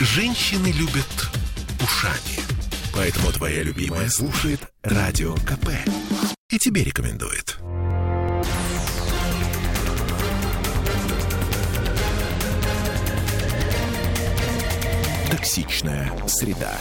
[0.00, 1.28] Женщины любят
[1.82, 2.38] ушами.
[2.94, 5.70] Поэтому твоя любимая слушает Радио КП.
[6.50, 7.58] И тебе рекомендует.
[15.32, 16.78] Токсичная среда.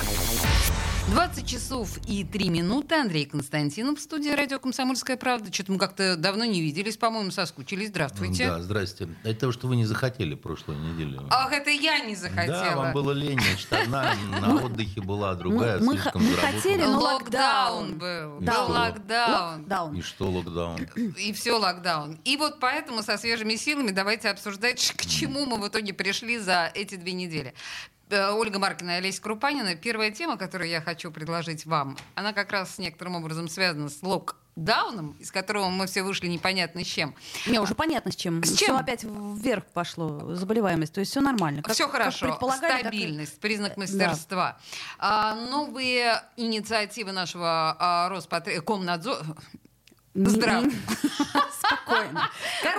[1.10, 2.96] 20 часов и 3 минуты.
[2.96, 5.54] Андрей Константинов в студии «Радио Комсомольская правда».
[5.54, 7.90] Что-то мы как-то давно не виделись, по-моему, соскучились.
[7.90, 8.48] Здравствуйте.
[8.48, 9.08] Да, здрасте.
[9.24, 11.26] Это то, что вы не захотели прошлую неделю.
[11.30, 12.66] Ах, это я не захотела.
[12.66, 13.40] Да, вам было лень.
[13.40, 18.40] Значит, одна на отдыхе была, другая мы слишком мы хотели, но Локдаун был.
[18.42, 18.66] Да.
[18.66, 19.96] Локдаун.
[19.96, 20.88] И что локдаун?
[21.18, 22.20] И все локдаун.
[22.26, 26.70] И вот поэтому со свежими силами давайте обсуждать, к чему мы в итоге пришли за
[26.74, 27.54] эти две недели.
[28.10, 29.76] Э, Ольга Маркина и Олеся Крупанина.
[29.76, 35.12] Первая тема, которую я хочу предложить вам, она как раз некоторым образом связана с локдауном,
[35.20, 37.14] из которого мы все вышли непонятно с чем.
[37.48, 38.42] Не, уже понятно с чем.
[38.44, 38.78] С чем?
[38.78, 40.94] опять вверх пошло, заболеваемость.
[40.94, 41.62] То есть все нормально.
[41.64, 42.40] Как- Все как хорошо.
[42.42, 43.82] и- Стабильность, признак Да.
[43.82, 44.58] мастерства.
[45.00, 48.62] А, новые инициативы нашего а, Роспотре...
[48.62, 49.20] Комнадзора...
[50.26, 50.66] Здрав.
[51.60, 52.30] Спокойно.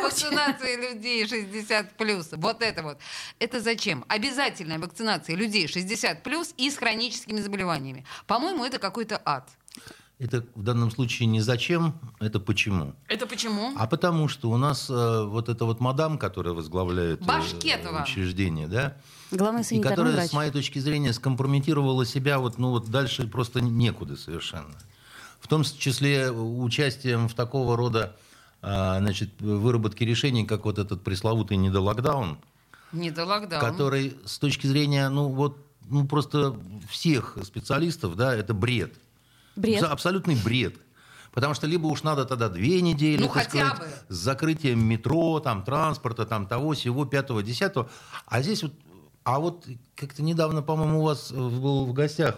[0.03, 2.29] Вакцинация людей 60 плюс.
[2.33, 2.99] Вот это вот.
[3.39, 4.05] Это зачем?
[4.09, 8.05] Обязательная вакцинация людей 60 плюс и с хроническими заболеваниями.
[8.27, 9.49] По-моему, это какой-то ад.
[10.19, 12.93] Это в данном случае не зачем, это почему.
[13.07, 13.73] Это почему?
[13.77, 18.03] А потому что у нас э, вот эта вот мадам, которая возглавляет э, Башкетова.
[18.03, 18.97] учреждение, да,
[19.31, 20.31] Главный и которая, врач.
[20.31, 24.75] с моей точки зрения, скомпрометировала себя вот, ну, вот дальше просто некуда совершенно.
[25.41, 28.17] В том числе участием в такого рода
[28.61, 32.39] а, значит, выработке решений, как вот этот пресловутый недолокдаун,
[32.93, 33.69] Не до локдауна.
[33.71, 35.57] который с точки зрения, ну, вот,
[35.89, 36.57] ну, просто
[36.91, 38.95] всех специалистов, да, это бред.
[39.57, 39.83] Бред.
[39.85, 40.75] Абсолютный бред.
[41.33, 44.15] Потому что либо уж надо тогда две недели, Ну, хотя сказать, бы.
[44.15, 47.89] с закрытием метро, там, транспорта, там, того, всего, пятого, десятого.
[48.27, 48.73] А здесь вот,
[49.23, 52.37] а вот как-то недавно, по-моему, у вас был в гостях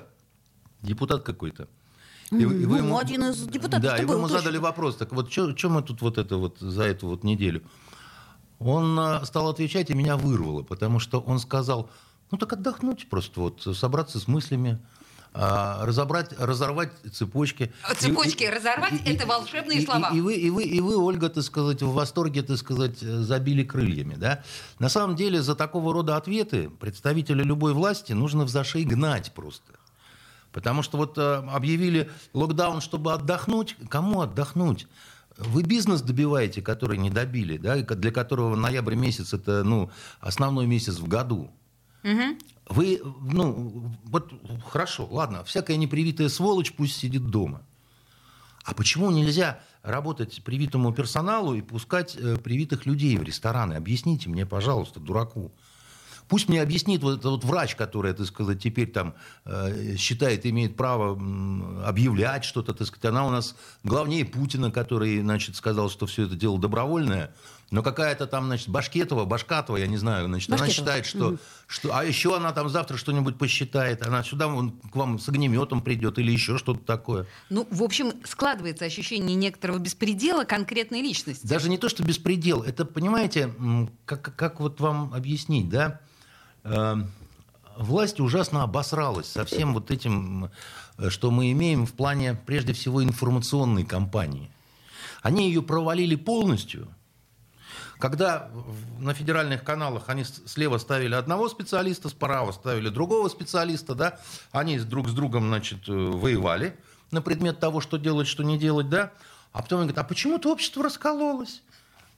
[0.83, 1.67] депутат какой-то.
[2.31, 4.39] И и вы Ну, ему- один из депутатов Да, ты и вы ему точно.
[4.39, 7.63] задали вопрос, так вот, что мы тут вот это вот за эту вот неделю?
[8.59, 11.91] Он э, стал отвечать, и меня вырвало, потому что он сказал,
[12.31, 14.79] ну так отдохнуть просто, вот, собраться с мыслями,
[15.33, 17.73] а, разобрать, разорвать цепочки.
[17.89, 20.11] А цепочки разорвать— это волшебные и- слова.
[20.13, 23.63] И, и вы, и, вы, и вы, Ольга, так сказать, в восторге, так сказать, забили
[23.63, 24.15] крыльями.
[24.17, 24.43] Да?
[24.81, 29.73] На самом деле за такого рода ответы представителя любой власти нужно в зашей гнать просто.
[30.53, 33.77] Потому что вот э, объявили локдаун, чтобы отдохнуть.
[33.89, 34.87] Кому отдохнуть?
[35.37, 39.91] Вы бизнес добиваете, который не добили, да, и для которого ноябрь месяц это ну,
[40.21, 41.51] основной месяц в году.
[42.69, 44.33] Вы, ну, вот
[44.67, 47.63] хорошо, ладно, всякая непривитая сволочь пусть сидит дома.
[48.65, 53.75] А почему нельзя работать привитому персоналу и пускать э, привитых людей в рестораны?
[53.75, 55.53] Объясните мне, пожалуйста, дураку.
[56.31, 59.15] Пусть мне объяснит вот этот вот врач, который, так сказать, теперь там
[59.45, 61.11] э, считает, имеет право
[61.85, 63.07] объявлять что-то, так сказать.
[63.07, 67.35] Она у нас главнее Путина, который, значит, сказал, что все это дело добровольное.
[67.73, 70.87] Но какая-то там, значит, Башкетова, Башкатова, я не знаю, значит, она Башкетова.
[70.87, 71.37] считает, что,
[71.67, 71.97] что...
[71.97, 74.07] А еще она там завтра что-нибудь посчитает.
[74.07, 77.27] Она сюда вон, к вам с огнеметом придет или еще что-то такое.
[77.49, 81.45] Ну, в общем, складывается ощущение некоторого беспредела конкретной личности.
[81.45, 82.63] Даже не то, что беспредел.
[82.63, 83.53] Это, понимаете,
[84.05, 86.01] как, как вот вам объяснить, да?
[86.65, 86.97] Э,
[87.81, 90.51] Власть ужасно обосралась со всем вот этим,
[90.99, 94.51] э, что мы имеем в плане, прежде всего, информационной кампании.
[95.23, 96.89] Они ее провалили полностью.
[97.99, 98.51] Когда
[98.99, 104.21] на федеральных каналах они слева ставили одного специалиста, справа ставили другого специалиста, да,
[104.53, 106.79] они друг с другом, значит, э, воевали
[107.11, 109.11] на предмет того, что делать, что не делать, да,
[109.53, 111.63] а потом они говорят, а почему-то общество раскололось,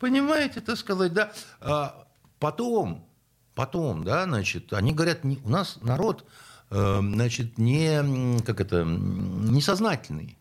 [0.01, 2.05] понимаете, так сказать, да, А
[2.41, 3.07] потом,
[3.55, 6.25] потом, да, значит, они говорят, не- у нас народ,
[6.71, 10.37] э, значит, не, как это, несознательный,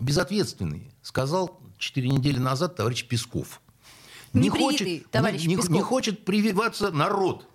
[0.00, 3.60] безответственный, сказал четыре недели назад товарищ Песков.
[4.32, 5.70] Не Непривитый хочет, товарищ не, не- Песков.
[5.74, 7.46] не хочет прививаться народ.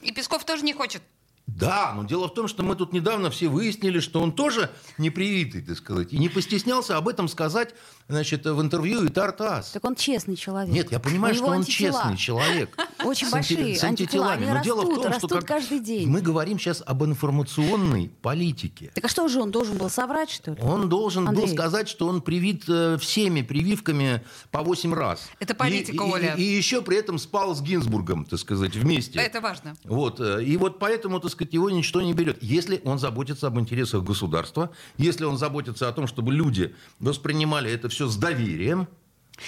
[0.00, 1.02] И Песков тоже не хочет.
[1.46, 5.10] Да, но дело в том, что мы тут недавно все выяснили, что он тоже не
[5.10, 7.74] привитый, так сказать, и не постеснялся об этом сказать,
[8.08, 9.70] значит, в интервью и Тартас.
[9.72, 10.72] Так он честный человек.
[10.74, 12.00] Нет, я понимаю, что он антитела.
[12.00, 12.74] честный человек.
[13.04, 14.32] Очень С большие анти- с антитела.
[14.32, 14.46] антителами.
[14.50, 16.08] Они Но дело в растут, том, растут что как- каждый день.
[16.08, 18.90] мы говорим сейчас об информационной политике.
[18.94, 20.62] Так а что же он должен был соврать, что ли?
[20.62, 21.48] Он должен был Андрей.
[21.48, 25.28] сказать, что он привит э, всеми прививками по 8 раз.
[25.40, 26.34] Это политика, и, и- Оля.
[26.36, 29.18] И, еще при этом спал с Гинзбургом, так сказать, вместе.
[29.18, 29.76] Это важно.
[29.84, 32.42] Вот, э, и вот поэтому, так сказать, его ничто не берет.
[32.42, 37.88] Если он заботится об интересах государства, если он заботится о том, чтобы люди воспринимали это
[37.88, 38.88] все с доверием,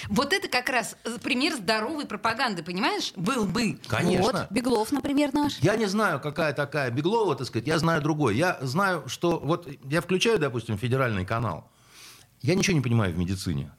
[0.09, 3.13] Вот это как раз э, пример здоровой пропаганды, понимаешь?
[3.15, 3.79] Был бы.
[3.87, 4.23] Конечно.
[4.23, 5.59] Вот, Беглов, например, наш.
[5.59, 8.35] Я не знаю, какая такая Беглова, так сказать, я знаю другой.
[8.35, 11.71] Я знаю, что вот я включаю, допустим, федеральный канал.
[12.41, 13.71] Я ничего не понимаю в медицине,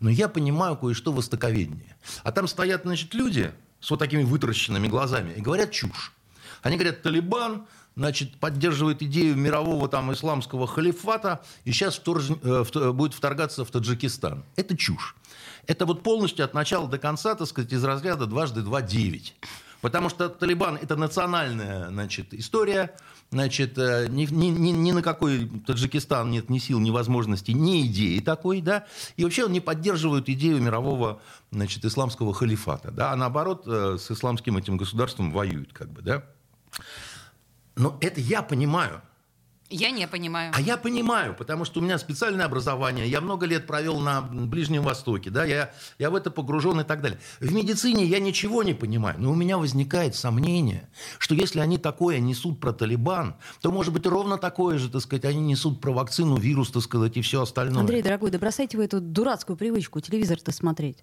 [0.00, 1.94] но я понимаю кое-что в востоковедении.
[2.24, 6.12] А там стоят, значит, люди с вот такими вытаращенными глазами и говорят чушь.
[6.62, 7.66] Они говорят, Талибан,
[7.96, 14.44] значит, поддерживает идею мирового там исламского халифата и сейчас вторж- э, будет вторгаться в Таджикистан.
[14.56, 15.14] Это чушь.
[15.66, 19.34] Это вот полностью от начала до конца, так сказать, из разряда дважды два девять.
[19.80, 22.94] Потому что Талибан– это национальная значит, история.
[23.32, 27.84] Значит, э, ни, ни- ни- ни на какой Таджикистан нет ни сил, ни возможностей, ни
[27.86, 28.60] идеи такой.
[28.60, 28.86] Да?
[29.16, 31.20] И вообще он не поддерживает идею мирового
[31.50, 32.92] значит, исламского халифата.
[32.92, 33.10] Да?
[33.10, 35.72] А наоборот, э, с исламским этим государством воюют.
[35.72, 36.24] Как бы, да?
[37.76, 39.02] Но это я понимаю.
[39.72, 40.52] Я не понимаю.
[40.54, 44.82] А я понимаю, потому что у меня специальное образование, я много лет провел на Ближнем
[44.82, 47.18] Востоке, да, я, я в это погружен и так далее.
[47.40, 52.18] В медицине я ничего не понимаю, но у меня возникает сомнение, что если они такое
[52.18, 56.36] несут про Талибан, то, может быть, ровно такое же, так сказать, они несут про вакцину,
[56.36, 57.80] вирус, так сказать, и все остальное.
[57.80, 60.98] Андрей, дорогой, да бросайте вы эту дурацкую привычку телевизор-то смотреть.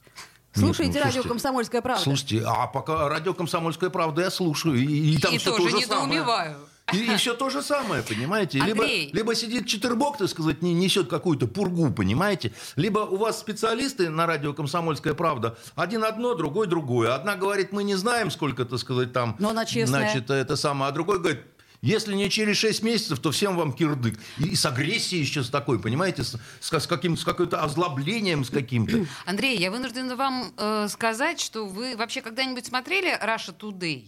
[0.56, 2.04] Нет, Слушайте ну, радио «Комсомольская правда».
[2.04, 5.80] Слушайте, а пока радио «Комсомольская правда» я слушаю, и, и там И все тоже то
[5.80, 6.08] же самое.
[6.08, 6.58] недоумеваю.
[6.92, 8.60] И, и все то же самое, понимаете?
[8.60, 9.12] Либо, Андрей.
[9.14, 12.52] либо сидит Четербок, так сказать, не несет какую-то пургу, понимаете?
[12.76, 17.14] Либо у вас специалисты на радио «Комсомольская правда», один одно, другой другое.
[17.14, 19.36] Одна говорит, мы не знаем, сколько, так сказать, там...
[19.38, 20.02] Но она честная.
[20.02, 20.90] Значит, это самое.
[20.90, 21.42] А другой говорит,
[21.82, 24.20] если не через 6 месяцев, то всем вам кирдык.
[24.38, 26.24] И, и с агрессией еще с такой, понимаете?
[26.24, 29.06] С, с, каким, с каким-то озлоблением, с каким-то.
[29.26, 34.06] Андрей, я вынуждена вам э, сказать, что вы вообще когда-нибудь смотрели Russia Today?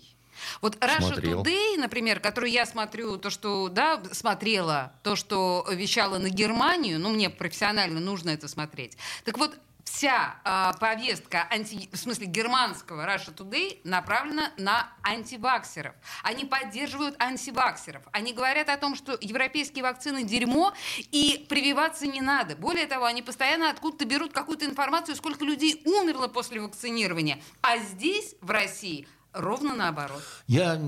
[0.62, 1.44] Вот Russia Смотрел.
[1.44, 7.12] Today, например, который я смотрю, то, что, да, смотрела, то, что вещала на Германию, ну,
[7.12, 8.98] мне профессионально нужно это смотреть.
[9.24, 9.56] Так вот,
[9.94, 15.94] вся а, повестка, анти, в смысле германского Russia Today направлена на антиваксеров.
[16.24, 18.04] Они поддерживают антиваксеров.
[18.12, 20.74] Они говорят о том, что европейские вакцины дерьмо,
[21.12, 22.56] и прививаться не надо.
[22.56, 27.42] Более того, они постоянно откуда-то берут какую-то информацию, сколько людей умерло после вакцинирования.
[27.62, 30.22] А здесь, в России, ровно наоборот.
[30.48, 30.80] Я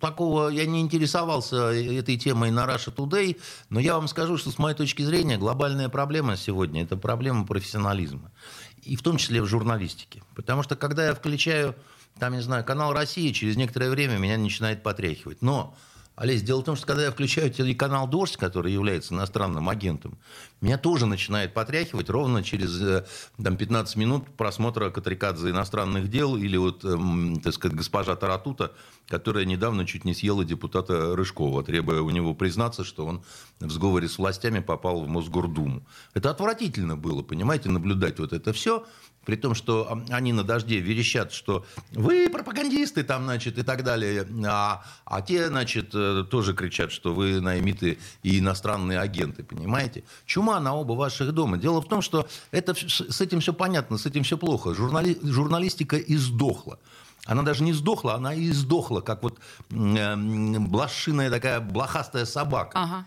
[0.00, 3.40] такого, я не интересовался этой темой на Russia Today,
[3.70, 8.30] но я вам скажу, что с моей точки зрения глобальная проблема сегодня– это проблема профессионализма.
[8.82, 10.22] И в том числе в журналистике.
[10.34, 11.74] Потому что когда я включаю,
[12.18, 15.42] там, не знаю, канал России, через некоторое время меня начинает потряхивать.
[15.42, 15.74] Но
[16.18, 20.18] Олесь, дело в том, что когда я включаю телеканал «Дождь», который является иностранным агентом,
[20.60, 23.06] меня тоже начинает потряхивать ровно через э,
[23.40, 28.72] там, 15 минут просмотра Катрикадзе иностранных дел или вот, эм, так сказать, госпожа Таратута,
[29.06, 33.22] которая недавно чуть не съела депутата Рыжкова, требуя у него признаться, что он
[33.60, 35.86] в сговоре с властями попал в Мосгордуму.
[36.14, 38.84] Это отвратительно было, понимаете, наблюдать вот это все,
[39.28, 44.26] при том, что они на дожде верещат, что вы пропагандисты там, значит, и так далее,
[44.46, 50.04] а, а те, значит, э, тоже кричат, что вы наймиты и иностранные агенты, понимаете?
[50.24, 51.58] Чума на оба ваших дома.
[51.58, 54.70] Дело в том, что это, с этим все понятно, с этим все плохо.
[54.72, 56.78] Журнали- журналистика издохла.
[57.26, 59.38] Она даже не сдохла, она и издохла, как вот
[59.70, 62.70] м, блошиная такая блохастая собака.
[62.82, 63.04] Ага.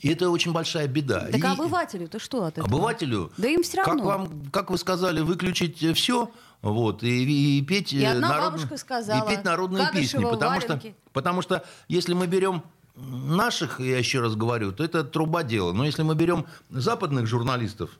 [0.00, 1.20] И это очень большая беда.
[1.32, 2.66] Так И- обывателю-то что от этого?
[2.68, 4.04] Обывателю, Да им как, равно.
[4.04, 6.30] вам, как вы сказали, выключить все,
[6.62, 10.30] вот, и, и петь И э, одна народные- бабушка сказала, и петь народные «Кадышева песни,
[10.30, 10.94] потому что, валенки».
[11.12, 12.62] потому что если мы берем
[12.96, 15.72] наших, я еще раз говорю, то это труба дела.
[15.72, 17.90] Но если мы берем западных журналистов,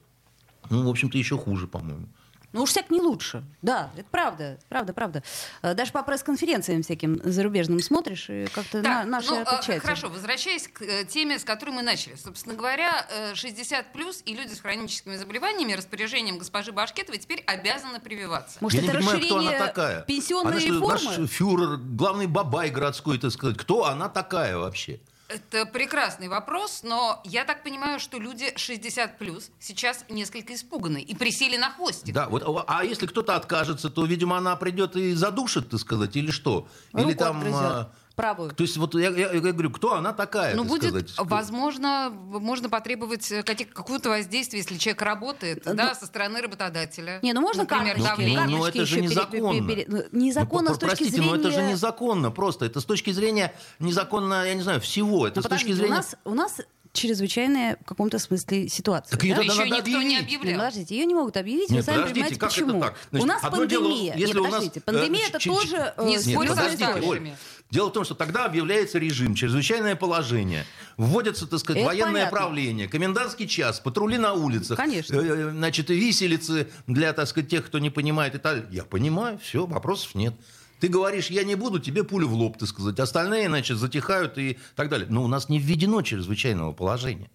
[0.71, 2.09] ну, в общем-то, еще хуже, по-моему.
[2.57, 3.45] Ну уж всяк не лучше.
[3.61, 5.23] Да, это правда, правда, правда.
[5.61, 9.87] Э, Даже по пресс-конференциям всяким зарубежным смотришь, и как-то на- Так, наши ну, э, отличаются.
[9.87, 12.15] хорошо, возвращаясь к э, теме, с которой мы начали.
[12.15, 18.01] Собственно говоря, э, 60 плюс и люди с хроническими заболеваниями распоряжением госпожи Башкетовой теперь обязаны
[18.01, 18.57] прививаться.
[18.63, 20.01] Может, я не это понимаю, кто она расширение такая.
[20.03, 21.19] пенсионной она что, реформы?
[21.19, 23.59] наш фюрер, главный бабай городской, так сказать.
[23.59, 24.99] Кто она такая вообще?
[25.29, 31.15] Это прекрасный вопрос, но я так понимаю, что люди 60 плюс сейчас несколько испуганы и
[31.17, 32.15] присели на хвостик.
[32.15, 36.15] Да, вот, а а если кто-то откажется, то, видимо, она придет и задушит, так сказать,
[36.15, 36.69] или что?
[36.95, 37.39] Или Руку там...
[37.39, 37.89] отгрызет.
[38.17, 38.51] Правую.
[38.51, 40.55] То есть вот я, я- я говорю, кто она такая?
[40.57, 41.31] Ну, будет, сказать?
[41.31, 47.21] возможно, можно потребовать э, каких- какого-то воздействия, если человек работает, Ну, да, со стороны работодателя.
[47.23, 48.41] Не, ну можно Например, карточки, давление.
[48.47, 49.69] Ну, ну, карточки это же пере- незаконно.
[49.69, 51.31] пере- пере- ну, Незаконно Ну, с точки простите, зрения...
[51.31, 52.65] но это же незаконно просто.
[52.65, 55.27] Это с точки зрения незаконно, я не знаю, всего.
[55.27, 55.93] Это Ну, с точки подождите, зрения...
[55.93, 56.61] у нас, у нас
[56.93, 59.11] чрезвычайная в каком-то смысле ситуация.
[59.11, 59.41] Так ее да?
[59.43, 60.29] тогда Еще надо никто не объявить.
[60.31, 60.61] Нет, объявлял.
[60.67, 62.81] подождите, ее не могут объявить, Нет, вы сами подождите, понимаете, как это почему.
[62.81, 62.95] так?
[62.95, 64.15] у Значит, нас одно дело, пандемия.
[64.17, 65.95] если Нет, у нас, подождите, э, пандемия это ч- тоже...
[65.95, 67.29] э, Не спорь с подождите, товарищами.
[67.31, 67.37] Оль.
[67.71, 70.65] Дело в том, что тогда объявляется режим, чрезвычайное положение,
[70.97, 72.39] вводится, так сказать, Это военное понятно.
[72.39, 75.17] правление, комендантский час, патрули на улицах, Конечно.
[75.17, 78.69] э, э, значит, виселицы для, так сказать, тех, кто не понимает и так далее.
[78.71, 80.35] Я понимаю, все, вопросов нет.
[80.79, 83.01] Ты говоришь, я не буду, тебе пулю в лоб, так сказать.
[83.01, 85.09] Остальные, значит, затихают и так далее.
[85.11, 87.31] Но у нас не введено чрезвычайного положения.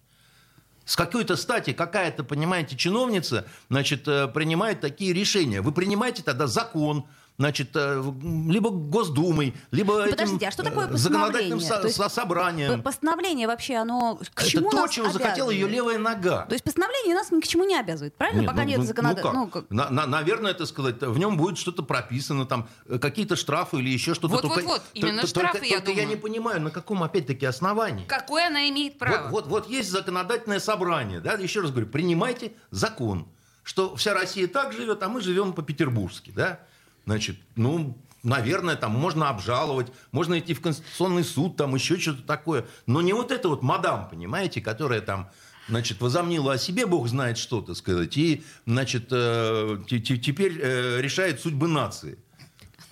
[0.84, 5.60] С какой-то стати какая-то, понимаете, чиновница, значит, э, принимает такие решения.
[5.60, 7.04] Вы принимаете тогда закон,
[7.42, 8.00] значит, э,
[8.48, 11.68] либо Госдумой, либо этим, Подождите, а что такое э, законодательным постановление?
[11.68, 12.82] со- То есть со- собранием.
[12.82, 16.46] Постановление вообще, оно к Это чему то, нас чего захотела ее левая нога.
[16.46, 18.40] То есть постановление нас ни к чему не обязывает, правильно?
[18.42, 19.32] Нет, Пока ну, нет ну, законодательства.
[19.32, 19.70] ну как?
[19.70, 23.90] На- на- наверное, это сказать, в нем будет что-то прописано, там э, какие-то штрафы или
[23.90, 24.28] еще что-то.
[24.34, 26.16] Вот, Только- вот, вот, именно только- штрафы, только- я только я думаю.
[26.16, 28.06] не понимаю, на каком опять-таки основании.
[28.06, 29.28] Какое она имеет право?
[29.30, 33.26] Вот, вот, вот есть законодательное собрание, да, еще раз говорю, принимайте закон,
[33.64, 36.60] что вся Россия так живет, а мы живем по-петербургски, да.
[37.06, 42.64] Значит, ну, наверное, там можно обжаловать, можно идти в Конституционный суд, там еще что-то такое.
[42.86, 45.30] Но не вот это вот мадам, понимаете, которая там
[45.68, 50.58] значит, возомнила о себе, бог знает что, так сказать, и, значит, э, те- те- теперь
[50.60, 52.18] э, решает судьбы нации.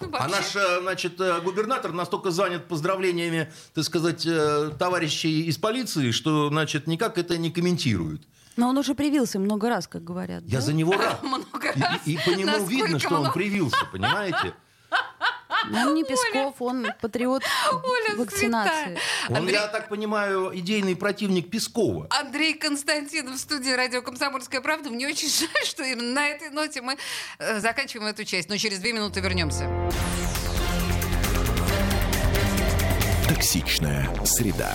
[0.01, 4.27] Ну, А наш, э, значит, губернатор настолько занят поздравлениями, так сказать,
[4.79, 8.23] товарищей из полиции, что, значит, никак это не комментирует.
[8.57, 10.43] Но он уже привился много раз, как говорят.
[10.45, 10.65] Я да?
[10.65, 11.23] за него рад.
[11.23, 12.01] Много И- раз.
[12.05, 13.35] И, и по нему Насколько видно, что он много?
[13.35, 14.55] привился, понимаете?
[15.69, 18.73] Ну, Он не Песков, он патриот Оля вакцинации.
[18.73, 18.99] святая.
[19.29, 22.07] Он, Андрей- я так понимаю, идейный противник Пескова.
[22.11, 24.89] Андрей Константинов в студии радио «Комсомольская правда».
[24.89, 26.97] Мне очень жаль, что именно на этой ноте мы
[27.39, 28.49] э, заканчиваем эту часть.
[28.49, 29.69] Но через две минуты вернемся.
[33.29, 34.75] Токсичная среда.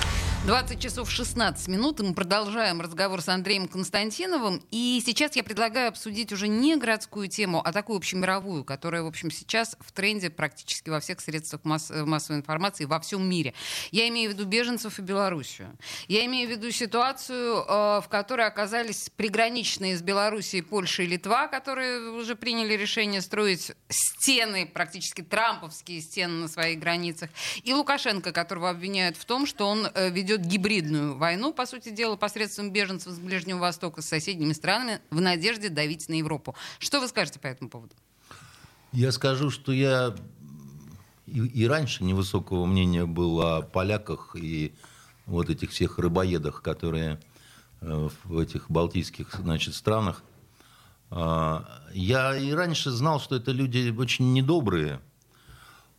[0.51, 4.61] 20 часов 16 минут, и мы продолжаем разговор с Андреем Константиновым.
[4.69, 9.31] И сейчас я предлагаю обсудить уже не городскую тему, а такую общемировую, которая, в общем,
[9.31, 13.53] сейчас в тренде практически во всех средствах масс- э, массовой информации во всем мире.
[13.91, 15.69] Я имею в виду беженцев и Белоруссию.
[16.09, 21.47] Я имею в виду ситуацию, э, в которой оказались приграничные с Белоруссией Польша и Литва,
[21.47, 27.29] которые уже приняли решение строить стены, практически трамповские стены на своих границах.
[27.63, 30.09] И Лукашенко, которого обвиняют в том, что он э,
[30.41, 35.21] ведет гибридную войну, по сути дела, посредством беженцев с Ближнего Востока, с соседними странами, в
[35.21, 36.55] надежде давить на Европу.
[36.79, 37.93] Что вы скажете по этому поводу?
[38.91, 40.15] Я скажу, что я
[41.27, 44.73] и, и раньше невысокого мнения был о поляках и
[45.25, 47.19] вот этих всех рыбоедах, которые
[47.79, 50.23] э, в этих балтийских значит, странах.
[51.09, 54.99] А, Я и раньше знал, что это люди очень недобрые,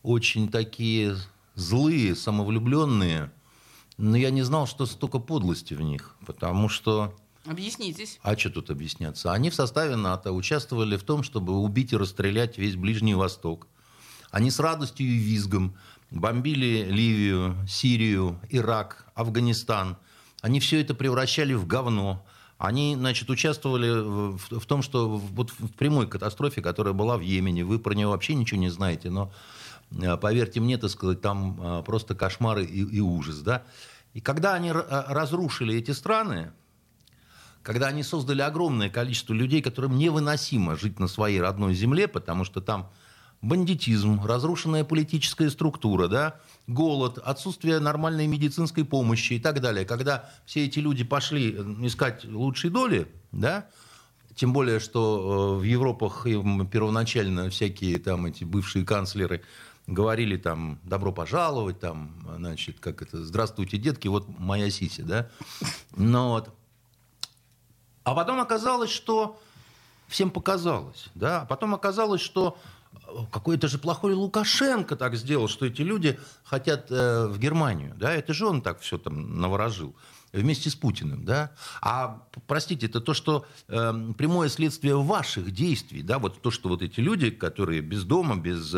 [0.02, 1.16] очень такие
[1.54, 3.30] злые, самовлюбленные,
[3.98, 7.14] но я не знал, что столько подлости в них, потому что...
[7.44, 8.18] Объяснитесь.
[8.22, 9.32] А что тут объясняться?
[9.32, 13.66] Они в составе НАТО участвовали в том, чтобы убить и расстрелять весь Ближний Восток.
[14.30, 15.74] Они с радостью и визгом
[16.10, 19.96] бомбили Ливию, Сирию, Ирак, Афганистан.
[20.40, 22.24] Они все это превращали в говно.
[22.58, 27.64] Они, значит, участвовали в, в- том, что вот в прямой катастрофе, которая была в Йемене.
[27.64, 29.32] Вы про нее вообще ничего не знаете, но
[30.20, 33.62] поверьте мне, так сказать, там э, просто кошмары и, и ужас, да.
[34.14, 36.52] И когда они э, разрушили эти страны,
[37.62, 42.60] когда они создали огромное количество людей, которым невыносимо жить на своей родной земле, потому что
[42.60, 42.90] там
[43.40, 49.84] бандитизм, разрушенная политическая структура, да, голод, отсутствие нормальной медицинской помощи и так далее.
[49.84, 51.50] Когда все эти люди пошли
[51.82, 53.66] искать лучшей доли, да,
[54.34, 59.42] тем более, что э, в Европах первоначально всякие там эти бывшие канцлеры
[59.86, 65.30] говорили там «добро пожаловать», там, значит, как это «здравствуйте, детки, вот моя сися», да.
[65.96, 66.50] Но вот.
[68.04, 69.40] А потом оказалось, что
[70.08, 72.58] всем показалось, да, а потом оказалось, что
[72.92, 72.96] э,
[73.32, 78.34] какой-то же плохой Лукашенко так сделал, что эти люди хотят э, в Германию, да, это
[78.34, 79.94] же он так все там наворожил
[80.32, 81.52] вместе с Путиным, да.
[81.80, 86.82] А, простите, это то, что э, прямое следствие ваших действий, да, вот то, что вот
[86.82, 88.74] эти люди, которые без дома, без,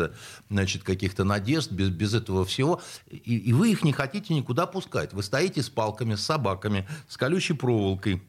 [0.49, 5.13] значит, каких-то надежд, без, без этого всего, и, и вы их не хотите никуда пускать.
[5.13, 8.21] Вы стоите с палками, с собаками, с колючей проволокой,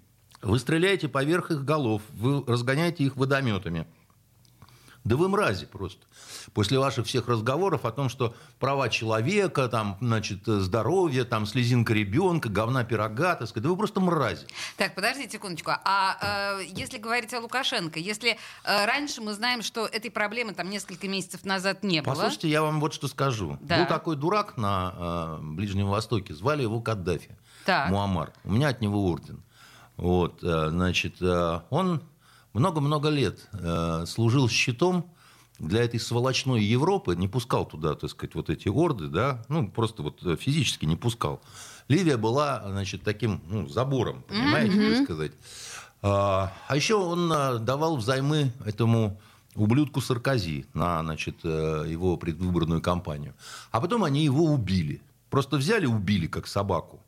[0.42, 3.86] Вы стреляете поверх их голов, вы разгоняете их водометами.
[5.06, 6.04] Да вы мрази просто.
[6.52, 12.48] После ваших всех разговоров о том, что права человека, там, значит, здоровье, там, слезинка ребенка,
[12.48, 14.46] говна пирога, так сказать, да вы просто мрази.
[14.76, 15.70] Так, подождите секундочку.
[15.84, 18.30] А э, если говорить о Лукашенко, если
[18.64, 22.14] э, раньше мы знаем, что этой проблемы там несколько месяцев назад не было...
[22.14, 23.58] Послушайте, я вам вот что скажу.
[23.60, 23.78] Да.
[23.78, 27.38] Был такой дурак на э, Ближнем Востоке, звали его Каддафи.
[27.64, 27.90] Так.
[27.90, 28.32] Муаммар.
[28.42, 29.40] У меня от него орден.
[29.96, 32.02] Вот, э, значит, э, он
[32.56, 35.10] много-много лет э, служил щитом
[35.58, 40.02] для этой сволочной Европы, не пускал туда, так сказать, вот эти орды, да, ну, просто
[40.02, 41.42] вот э, физически не пускал.
[41.88, 45.32] Ливия была, значит, таким ну, забором, понимаете, так сказать.
[46.02, 49.20] А, а еще он э, давал взаймы этому
[49.54, 53.34] ублюдку Саркози на, значит, его предвыборную кампанию.
[53.70, 55.00] А потом они его убили.
[55.30, 57.00] Просто взяли, убили, как собаку.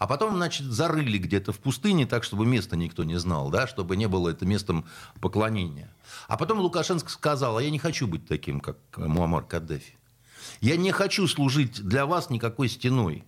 [0.00, 3.96] А потом, значит, зарыли где-то в пустыне так, чтобы места никто не знал, да, чтобы
[3.96, 4.86] не было это местом
[5.20, 5.94] поклонения.
[6.26, 9.98] А потом Лукашенко сказал, а я не хочу быть таким, как Муаммар Каддафи.
[10.62, 13.24] Я не хочу служить для вас никакой стеной.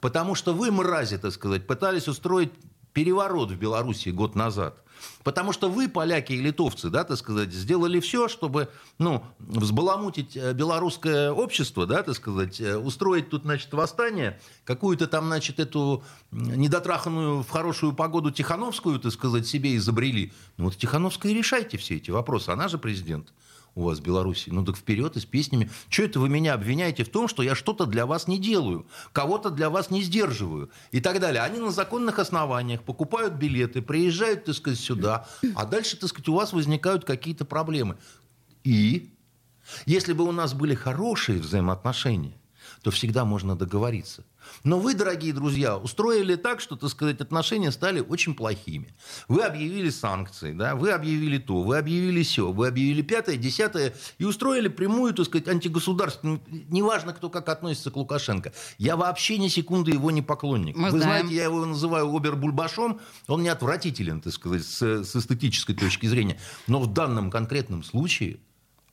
[0.00, 2.52] Потому что вы, мрази, так сказать, пытались устроить
[2.94, 4.82] переворот в Беларуси год назад.
[5.22, 8.68] Потому что вы, поляки и литовцы, да, так сказать, сделали все, чтобы,
[8.98, 15.26] ну, взбаламутить э, белорусское общество, да, так сказать, э, устроить тут, значит, восстание, какую-то там,
[15.26, 20.32] значит, эту недотраханную в хорошую погоду Тихановскую, так сказать, себе изобрели.
[20.56, 23.32] Ну вот Тихановская и решайте все эти вопросы, она же президент
[23.74, 24.50] у вас в Беларуси.
[24.50, 25.70] Ну так вперед и с песнями.
[25.88, 29.50] Что это вы меня обвиняете в том, что я что-то для вас не делаю, кого-то
[29.50, 31.42] для вас не сдерживаю и так далее.
[31.42, 36.34] Они на законных основаниях покупают билеты, приезжают, так сказать, сюда, а дальше, так сказать, у
[36.34, 37.96] вас возникают какие-то проблемы.
[38.62, 39.10] И
[39.86, 42.36] если бы у нас были хорошие взаимоотношения,
[42.82, 44.24] то всегда можно договориться.
[44.62, 48.94] Но вы, дорогие друзья, устроили так, что, так сказать, отношения стали очень плохими.
[49.28, 54.24] Вы объявили санкции, да, вы объявили то, вы объявили все, вы объявили пятое, десятое, и
[54.24, 58.52] устроили прямую, так сказать, антигосударственную, неважно, кто как относится к Лукашенко.
[58.78, 60.76] Я вообще ни секунды его не поклонник.
[60.76, 61.26] Мы вы знаем.
[61.26, 66.38] знаете, я его называю обербульбашом, он не отвратителен, так сказать, с, с эстетической точки зрения.
[66.66, 68.38] Но в данном конкретном случае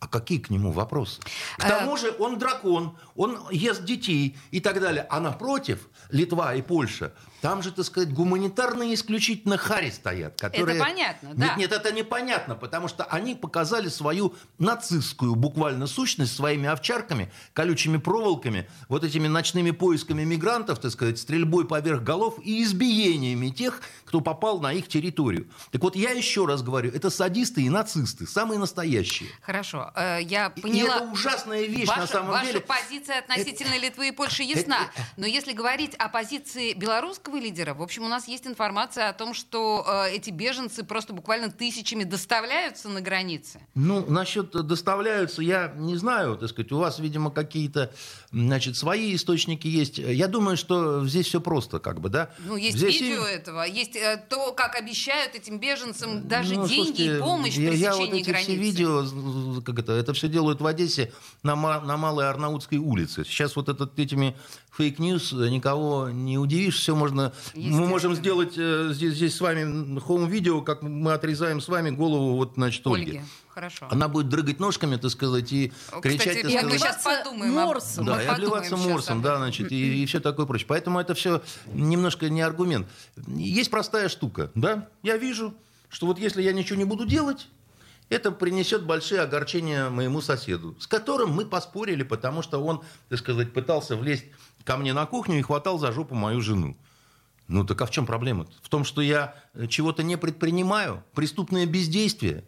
[0.02, 1.22] а какие к нему вопросы?
[1.58, 5.06] К Э, тому же он дракон, он ест детей и так далее.
[5.10, 10.40] А напротив, Литва и Польша, там же, так сказать, гуманитарные исключительно хари стоят.
[10.40, 10.80] Которые...
[10.80, 11.48] понятно, да.
[11.48, 17.98] Нет, нет, это непонятно, потому что они показали свою нацистскую буквально сущность своими овчарками, колючими
[17.98, 24.22] проволоками, вот этими ночными поисками мигрантов, так сказать, стрельбой поверх голов и избиениями тех, кто
[24.22, 25.48] попал на их территорию.
[25.72, 29.30] Так вот, я еще раз говорю, это садисты и нацисты, самые настоящие.
[29.42, 30.98] Хорошо, э, я поняла.
[30.98, 32.60] И это ужасная вещь ваша, на самом ваша деле.
[32.62, 34.90] позиция относительно Литвы и Польши ясна.
[34.94, 39.14] это- Но если говорить о позиции белорусского лидера, в общем, у нас есть информация о
[39.14, 43.60] том, что э, эти беженцы просто буквально тысячами доставляются на границе.
[43.76, 47.94] Ну, насчет э, доставляются, я не знаю, так сказать, у вас, видимо, какие-то,
[48.32, 49.98] значит, свои источники есть.
[49.98, 52.32] Я думаю, что здесь все просто, как бы, да?
[52.40, 56.68] Ну, есть Здесь видео и- этого, есть э, то, как обещают этим беженцам даже Ну,
[56.68, 58.52] деньги слушайте, и помощь я, при я вот эти границы.
[58.52, 61.12] все видео, как это, это все делают в Одессе
[61.44, 63.24] на, на Малой Арнаутской улице.
[63.26, 64.36] Сейчас вот этот, этими
[64.72, 67.34] fake news никого не удивишь, все можно...
[67.54, 71.90] Мы можем сделать э, здесь, здесь с вами home видео, как мы отрезаем с вами
[71.90, 73.12] голову вот, значит, Ольги.
[73.12, 73.88] Ольги, хорошо.
[73.92, 77.54] Она будет дрыгать ножками, так сказать, и кричать, Кстати, так и сказать, мы сейчас подумаем.
[77.54, 78.06] морсом.
[78.06, 80.68] мы да, и подумаем обливаться щас морсом, да, значит, и, и все такое прочее.
[80.68, 81.42] Поэтому это все
[81.74, 82.88] немножко не аргумент.
[83.28, 84.88] Есть простая штука, да?
[85.04, 85.54] Я вижу,
[85.90, 87.50] что вот если я ничего не буду делать,
[88.12, 93.54] это принесет большие огорчения моему соседу, с которым мы поспорили, потому что он, так сказать,
[93.54, 94.26] пытался влезть
[94.64, 96.78] ко мне на кухню и хватал за жопу мою жену.
[97.48, 98.44] Ну так а в чем проблема?
[98.44, 98.52] -то?
[98.62, 102.44] В том, что я э, чего-то не предпринимаю, преступное бездействие.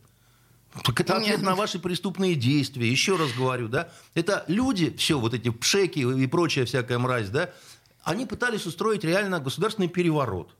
[0.84, 1.41] Так это ответ Нет.
[1.41, 2.89] на ваши преступные действия.
[2.89, 7.52] Еще раз говорю, да, это люди, все вот эти пшеки и прочая всякая мразь, да,
[8.04, 10.56] они пытались устроить реально государственный переворот.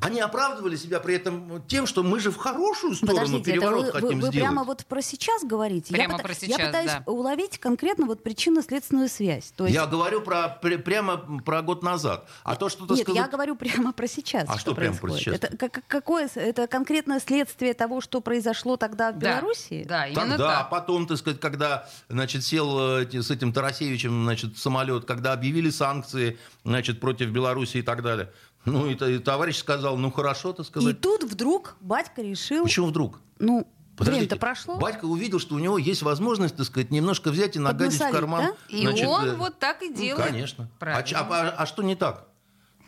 [0.00, 3.86] Они оправдывали себя при этом тем, что мы же в хорошую сторону Подождите, переворот вы,
[3.86, 4.34] вы- хотим вы сделать.
[4.36, 5.92] прямо вот про сейчас говорите?
[5.92, 7.02] Прямо я, про я сейчас, пытаюсь да.
[7.06, 9.52] уловить конкретно вот причинно-следственную связь.
[9.56, 9.74] То есть...
[9.74, 12.28] Я говорю про, пр- прямо про год назад.
[12.44, 13.22] А то, что ты Нет, сказал...
[13.24, 14.44] я говорю прямо про сейчас.
[14.48, 15.24] А что прямо про происходит.
[15.40, 15.50] сейчас?
[15.50, 19.84] Это как- какое это конкретное следствие того, что произошло тогда в Да, Беларуси?
[19.88, 20.70] Да, именно Тогда, а так.
[20.70, 25.70] потом, так сказать, когда, значит, сел э, эти- с этим Тарасевичем, значит, самолет, когда объявили
[25.70, 28.30] санкции, значит, против Беларуси и так далее.
[28.64, 31.00] Ну, и, и товарищ сказал, ну, хорошо, так И сказать.
[31.00, 33.20] тут вдруг батька решил, Почему вдруг?
[33.38, 33.66] ну,
[33.96, 34.76] Подождите, время-то прошло.
[34.76, 38.14] Батька увидел, что у него есть возможность, так сказать, немножко взять и нагадить в Поднасолить,
[38.14, 38.44] карман.
[38.70, 38.76] да?
[38.76, 40.26] И значит, он э, вот так и ну, делает.
[40.28, 40.68] конечно.
[40.74, 41.18] А, Правильно.
[41.18, 42.28] а- а- а что не так?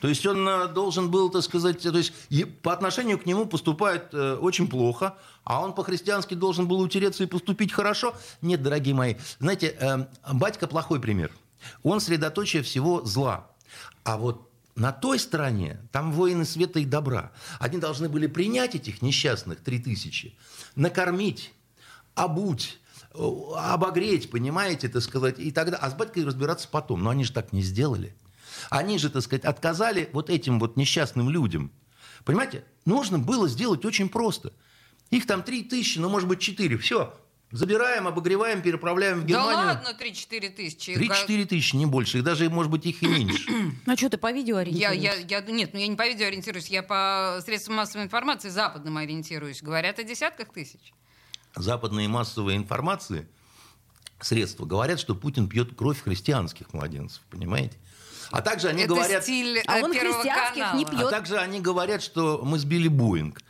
[0.00, 3.44] То есть он э, должен был, так сказать, то есть и по отношению к нему
[3.46, 8.14] поступает э, очень плохо, а он по-христиански должен был утереться и поступить хорошо.
[8.40, 11.32] Нет, дорогие мои, знаете, э, батька плохой пример.
[11.82, 13.48] Он средоточие всего зла.
[14.04, 17.32] А вот на той стороне, там воины света и добра.
[17.58, 20.36] Они должны были принять этих несчастных три тысячи,
[20.74, 21.52] накормить,
[22.14, 22.78] обуть,
[23.14, 23.18] э,
[23.56, 27.02] обогреть, понимаете, так сказать, и тогда, а с батькой разбираться потом.
[27.02, 28.14] Но они же так не сделали.
[28.68, 31.72] Они же, так сказать, отказали вот этим вот несчастным людям.
[32.24, 34.52] Понимаете, нужно было сделать очень просто.
[35.10, 36.76] Их там три тысячи, ну, может быть, четыре.
[36.78, 37.14] Все,
[37.52, 39.56] Забираем, обогреваем, переправляем в Германию.
[39.56, 40.90] Да ладно, 3-4 тысячи.
[40.90, 42.18] 3-4 тысячи, не больше.
[42.18, 43.50] И даже, может быть, их и меньше.
[43.86, 45.26] Ну что, ты по видео Я, ориентируешься?
[45.28, 48.96] я, я, нет, ну я не по видео ориентируюсь, я по средствам массовой информации западным
[48.98, 49.62] ориентируюсь.
[49.62, 50.92] Говорят о десятках тысяч.
[51.56, 53.26] Западные массовые информации,
[54.20, 57.76] средства, говорят, что Путин пьет кровь христианских младенцев, понимаете?
[58.30, 59.24] А также они Это говорят...
[59.24, 60.76] стиль э, А он христианских канала.
[60.78, 61.02] не пьет.
[61.02, 63.40] А также они говорят, что мы сбили Боинг.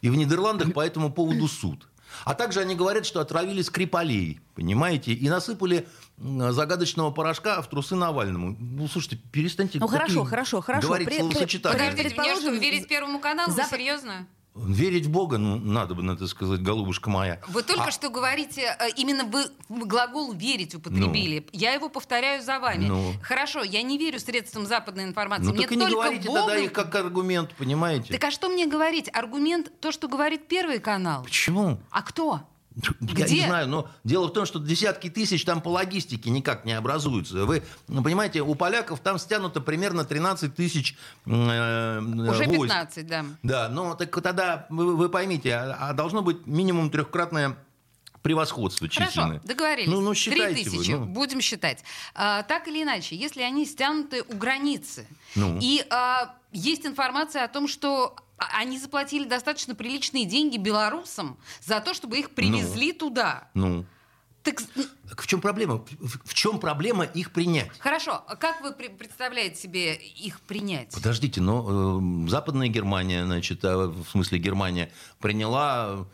[0.00, 1.86] И в Нидерландах по этому поводу суд.
[2.24, 5.86] А также они говорят, что отравили Скрипалей, понимаете, и насыпали
[6.18, 8.56] загадочного порошка в трусы Навальному.
[8.58, 10.86] Ну, слушайте, перестаньте Ну, хорошо, хорошо, хорошо.
[10.88, 11.78] говорить При- при- словосочетания.
[11.78, 13.50] Подождите, мне что, Предположим, верить Первому каналу?
[13.50, 14.26] Вы Запад- серьезно?
[14.66, 17.40] Верить в Бога, ну, надо бы, надо сказать, голубушка моя.
[17.48, 21.46] Вы только А- что говорите, э, именно вы глагол «верить» употребили.
[21.52, 22.86] Я его повторяю за вами.
[22.86, 23.12] Ну.
[23.22, 25.46] Хорошо, я не верю средствам западной информации.
[25.46, 26.38] Ну, Мне так и не только говорите Богу...
[26.38, 28.12] тогда их как аргумент, понимаете?
[28.12, 29.08] Так а что мне говорить?
[29.12, 31.22] Аргумент то, что говорит Первый канал.
[31.24, 31.78] Почему?
[31.90, 32.40] А кто?
[33.00, 33.34] Я Где?
[33.34, 37.44] не знаю, но дело в том, что десятки тысяч там по логистике никак не образуются.
[37.44, 42.74] Вы ну, понимаете, у поляков там стянуто примерно 13 тысяч э, Уже войск.
[42.74, 43.24] 15, да.
[43.42, 47.56] Да, ну так тогда вы, вы поймите, а, а должно быть минимум трехкратное
[48.22, 49.40] превосходство Хорошо, численное.
[49.44, 49.88] договорились.
[49.88, 50.98] Ну, ну считайте тысячи, вы.
[51.00, 51.06] ну.
[51.06, 51.82] будем считать.
[52.14, 55.58] А, так или иначе, если они стянуты у границы, Ну.
[55.60, 58.16] и а, есть информация о том, что
[58.58, 63.48] они заплатили достаточно приличные деньги белорусам за то, чтобы их привезли туда.
[63.54, 63.84] Ну,
[64.42, 64.62] Так,
[65.08, 65.84] так в чем проблема?
[66.00, 67.70] В, чем проблема их принять?
[67.78, 70.92] хорошо, а как вы пре- представляете себе их принять?
[70.94, 76.06] Подождите, но э, Западная Германия, значит, а, в смысле Германия, приняла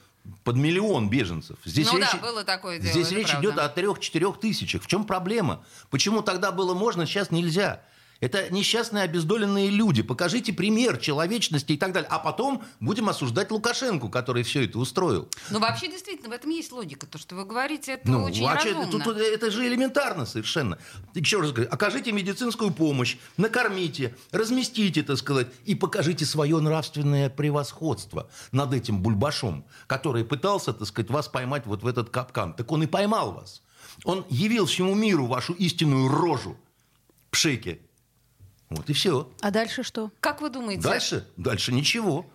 [0.42, 1.56] под миллион беженцев.
[1.64, 3.48] Здесь Ну речь, да, было такое дело, Здесь речь правда.
[3.48, 4.82] идет о трех-четырех тысячах.
[4.82, 5.64] В чем проблема?
[5.90, 7.80] Почему тогда было можно, сейчас нельзя?
[8.20, 10.02] Это несчастные обездоленные люди.
[10.02, 12.08] Покажите пример человечности и так далее.
[12.10, 15.28] А потом будем осуждать Лукашенко, который все это устроил.
[15.50, 17.06] Ну, вообще, действительно, в этом есть логика.
[17.06, 18.90] То, что вы говорите, это Ну, очень чё- разумно.
[19.04, 20.78] тут это же элементарно совершенно.
[21.14, 28.30] Еще раз говорю, окажите медицинскую помощь, накормите, разместите, так сказать, и покажите свое нравственное превосходство
[28.50, 32.54] над этим бульбашом, который пытался, так сказать, вас поймать вот в этот капкан.
[32.54, 33.62] Так он и поймал вас.
[34.04, 36.56] Он явил всему миру вашу истинную рожу,
[37.30, 37.82] пшеки.
[38.70, 39.30] Вот и все.
[39.40, 40.10] А дальше что?
[40.20, 40.82] Как вы думаете?
[40.82, 41.26] Дальше?
[41.36, 42.26] Дальше ничего.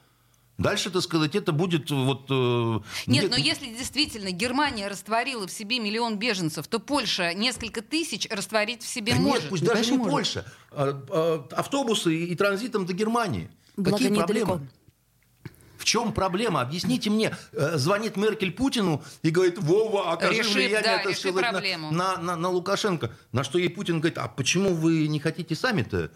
[0.58, 2.28] Дальше, так сказать, это будет вот...
[2.30, 7.82] э, Нет, где- но если действительно Германия растворила в себе миллион беженцев, то Польша несколько
[7.82, 9.42] тысяч растворить в себе Да может.
[9.44, 10.12] нет, пусть Да, даже не может.
[10.12, 10.46] Польша.
[10.72, 13.50] А, а, автобусы и, и транзитом до Германии.
[13.76, 14.26] Благо, Какие недалеко.
[14.46, 14.70] проблемы?
[15.82, 16.62] В чем проблема?
[16.62, 17.36] Объясните мне.
[17.54, 21.92] Э, Звонит Меркель Путину и говорит, Вова, окажи Реши, влияние да, реши сказать, на- проблему.
[21.92, 23.10] на, на- на Лукашенко.
[23.32, 26.12] На что ей Путин говорит, а почему вы не хотите сами-то?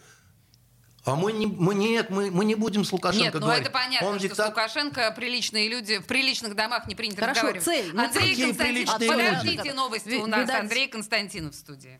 [1.03, 3.63] А мы не, мы нет, мы, мы не будем с Лукашенко Нет, ну говорить.
[3.63, 7.41] это понятно, Он что ведь с Лукашенко приличные люди в приличных домах не принято Хорошо,
[7.47, 7.65] разговаривать.
[7.65, 7.91] цель.
[7.91, 9.25] Ну, Андрей какие Константинов, приличные люди?
[9.29, 10.41] подождите новости Ви- у нас.
[10.41, 11.97] видать- Андрей Константинов в студии.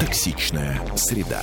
[0.00, 1.42] Токсичная среда.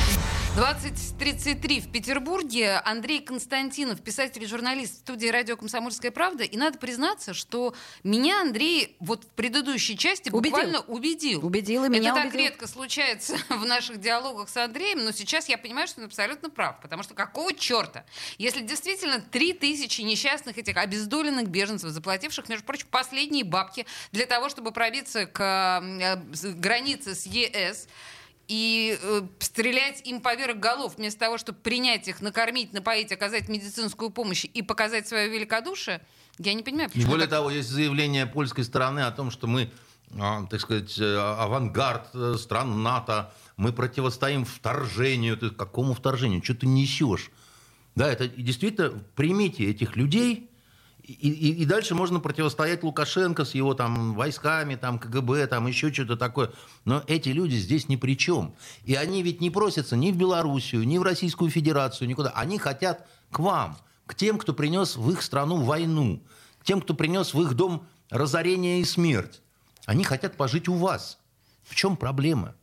[0.57, 2.81] 20.33 в Петербурге.
[2.83, 6.43] Андрей Константинов, писатель и журналист в студии «Радио Комсомольская правда».
[6.43, 10.41] И надо признаться, что меня Андрей вот в предыдущей части Убедил.
[10.51, 11.45] буквально убедил.
[11.45, 12.47] Убедил и меня Это так убедил.
[12.47, 16.81] редко случается в наших диалогах с Андреем, но сейчас я понимаю, что он абсолютно прав.
[16.81, 18.03] Потому что какого черта?
[18.37, 24.49] Если действительно три тысячи несчастных этих обездоленных беженцев, заплативших, между прочим, последние бабки для того,
[24.49, 27.87] чтобы пробиться к э, границе с ЕС,
[28.51, 34.09] и э, стрелять им поверх голов, вместо того, чтобы принять их, накормить, напоить, оказать медицинскую
[34.09, 36.01] помощь и показать свое великодушие,
[36.37, 39.47] я не понимаю, И почему более так- того, есть заявление польской стороны о том, что
[39.47, 39.71] мы,
[40.19, 45.37] а, так сказать, э, авангард э, стран НАТО, мы противостоим вторжению.
[45.37, 46.43] Ты какому вторжению?
[46.43, 47.31] Что ты несешь?
[47.95, 50.49] Да, это действительно примите этих людей,
[51.03, 55.91] и, и, и дальше можно противостоять Лукашенко с его там войсками, там КГБ, там еще
[55.91, 56.51] что-то такое.
[56.85, 58.55] Но эти люди здесь ни при чем.
[58.85, 62.29] И они ведь не просятся ни в Белоруссию, ни в Российскую Федерацию, никуда.
[62.31, 66.21] Они хотят к вам, к тем, кто принес в их страну войну,
[66.63, 69.41] тем, кто принес в их дом разорение и смерть.
[69.85, 71.17] Они хотят пожить у вас.
[71.63, 72.55] В чем проблема?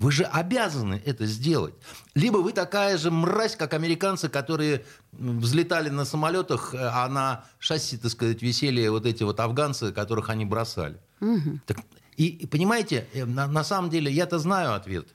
[0.00, 1.74] Вы же обязаны это сделать.
[2.14, 4.82] Либо вы такая же мразь, как американцы, которые
[5.12, 10.30] взлетали на самолетах, э, а на шасси, так сказать, висели вот эти вот афганцы, которых
[10.30, 10.96] они бросали.
[11.20, 11.60] Угу.
[11.66, 11.80] Так,
[12.16, 15.06] и, и понимаете, э, на, на самом деле я-то знаю ответ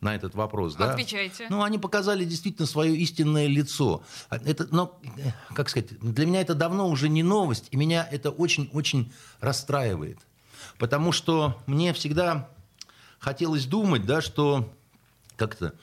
[0.00, 0.74] на этот вопрос.
[0.74, 0.92] Да?
[0.92, 1.46] Отвечайте.
[1.48, 4.02] Ну, они показали действительно свое истинное лицо.
[4.28, 8.30] Это, но, э, как сказать, для меня это давно уже не новость, и меня это
[8.30, 10.18] очень-очень расстраивает.
[10.78, 12.50] Потому что мне всегда
[13.18, 14.72] хотелось думать, да, что
[15.36, 15.74] как-то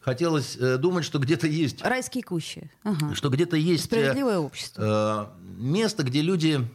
[0.00, 1.82] хотелось э, думать, что где-то есть...
[1.82, 2.70] Райские кущи.
[2.82, 3.14] Ага.
[3.14, 3.84] Что где-то есть...
[3.84, 5.32] Э, Справедливое общество.
[5.38, 6.68] Э, место, где люди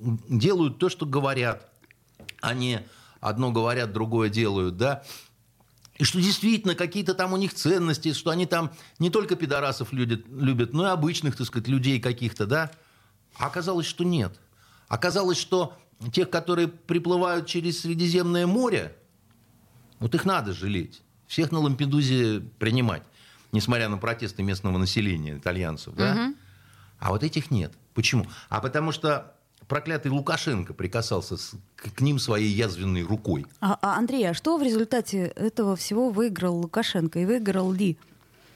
[0.00, 1.68] делают то, что говорят.
[2.40, 2.80] Они
[3.20, 5.02] одно говорят, другое делают, да.
[5.96, 10.22] И что действительно какие-то там у них ценности, что они там не только пидорасов любят,
[10.28, 12.70] любят но и обычных, так сказать, людей каких-то, да.
[13.36, 14.38] А оказалось, что нет.
[14.86, 15.76] Оказалось, что
[16.12, 18.94] тех, которые приплывают через Средиземное море,
[19.98, 21.02] вот их надо жалеть.
[21.26, 23.02] Всех на Лампедузе принимать,
[23.52, 25.94] несмотря на протесты местного населения, итальянцев.
[25.94, 26.12] Да?
[26.12, 26.34] Угу.
[27.00, 27.72] А вот этих нет.
[27.94, 28.26] Почему?
[28.48, 29.34] А потому что
[29.66, 33.46] проклятый Лукашенко прикасался с, к, к ним своей язвенной рукой.
[33.60, 37.98] А, а, Андрей, а что в результате этого всего выиграл Лукашенко и выиграл Ли?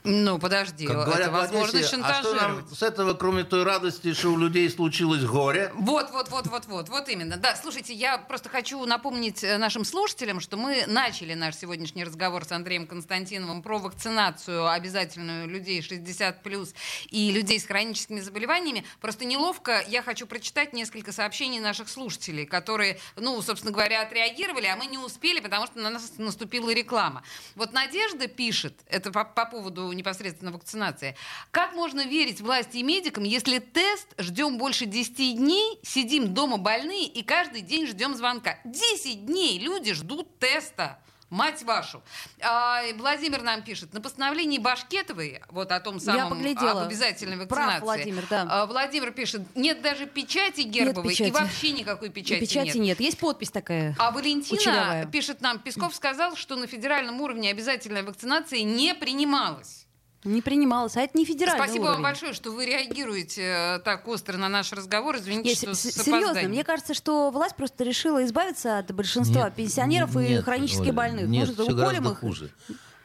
[0.05, 2.09] Ну, подожди, как говорят, это возможно шантажировать.
[2.09, 5.71] А что нам с этого, кроме той радости, что у людей случилось горе?
[5.75, 7.37] Вот, вот, вот, вот, вот, вот именно.
[7.37, 12.45] Да, слушайте, я просто хочу напомнить э, нашим слушателям, что мы начали наш сегодняшний разговор
[12.45, 16.75] с Андреем Константиновым про вакцинацию обязательную людей 60+,
[17.11, 18.85] и людей с хроническими заболеваниями.
[19.01, 24.77] Просто неловко, я хочу прочитать несколько сообщений наших слушателей, которые, ну, собственно говоря, отреагировали, а
[24.77, 27.23] мы не успели, потому что на нас наступила реклама.
[27.55, 31.16] Вот Надежда пишет, это по, по поводу непосредственно вакцинации.
[31.50, 37.07] Как можно верить власти и медикам, если тест ждем больше 10 дней, сидим дома больные
[37.07, 38.59] и каждый день ждем звонка?
[38.64, 40.98] 10 дней люди ждут теста.
[41.33, 42.02] Мать вашу.
[42.42, 47.48] А, Владимир нам пишет, на постановлении Башкетовой, вот о том самом, об обязательной вакцинации.
[47.48, 48.46] Прав, Владимир, да.
[48.50, 51.28] А, Владимир пишет, нет даже печати гербовой нет печати.
[51.28, 52.98] и вообще никакой печати, и печати нет.
[52.98, 53.00] нет.
[53.00, 53.96] Есть подпись такая.
[53.98, 55.07] А Валентина ученовая.
[55.07, 59.82] пишет нам, Песков сказал, что на федеральном уровне обязательная вакцинация не принималась.
[60.25, 61.95] Не принималась, а это не федеральный Спасибо уровень.
[61.95, 65.17] вам большое, что вы реагируете э, так остро на наш разговор.
[65.17, 70.15] Извините, Я, что Серьезно, мне кажется, что власть просто решила избавиться от большинства нет, пенсионеров
[70.15, 71.29] нет, и хронически Оля, больных.
[71.29, 72.19] Нет, Может, все гораздо их?
[72.21, 72.51] хуже.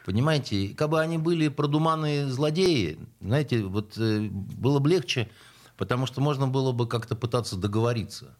[0.04, 5.28] Понимаете, как бы они были продуманные злодеи, знаете, вот э, было бы легче,
[5.76, 8.36] потому что можно было бы как-то пытаться договориться.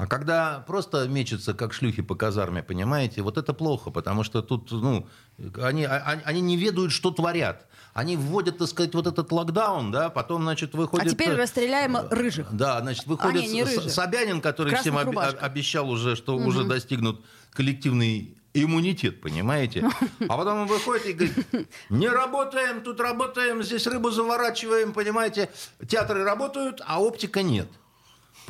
[0.00, 4.72] А когда просто мечутся, как шлюхи по казарме, понимаете, вот это плохо, потому что тут,
[4.72, 5.06] ну,
[5.60, 7.66] они, а, они не ведают, что творят.
[7.92, 11.06] Они вводят, так сказать, вот этот локдаун, да, потом, значит, выходит...
[11.06, 12.46] А теперь расстреляем рыжих.
[12.50, 16.46] Да, значит, выходит а, не, не Собянин, который всем об, обещал уже, что угу.
[16.46, 19.86] уже достигнут коллективный иммунитет, понимаете?
[20.30, 25.50] А потом он выходит и говорит, не работаем, тут работаем, здесь рыбу заворачиваем, понимаете?
[25.86, 27.68] Театры работают, а оптика нет.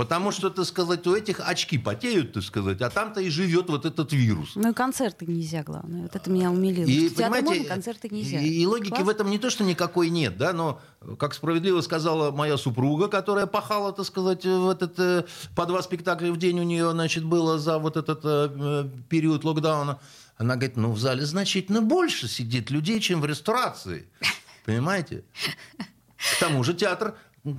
[0.00, 3.84] Потому что, так сказать, у этих очки потеют, так сказать, а там-то и живет вот
[3.84, 4.52] этот вирус.
[4.54, 6.04] Ну и концерты нельзя, главное.
[6.04, 6.86] Вот это меня умилило.
[6.86, 8.40] И, в понимаете, можно, концерты нельзя.
[8.40, 9.02] И, и логики Класс?
[9.02, 10.80] в этом не то, что никакой нет, да, но,
[11.18, 16.32] как справедливо сказала моя супруга, которая пахала, так сказать, в этот, э, по два спектакля
[16.32, 19.98] в день у нее, значит, было за вот этот э, период локдауна,
[20.38, 24.08] она говорит, ну в зале значительно больше сидит людей, чем в ресторации.
[24.64, 25.24] Понимаете?
[26.16, 27.16] К тому же театр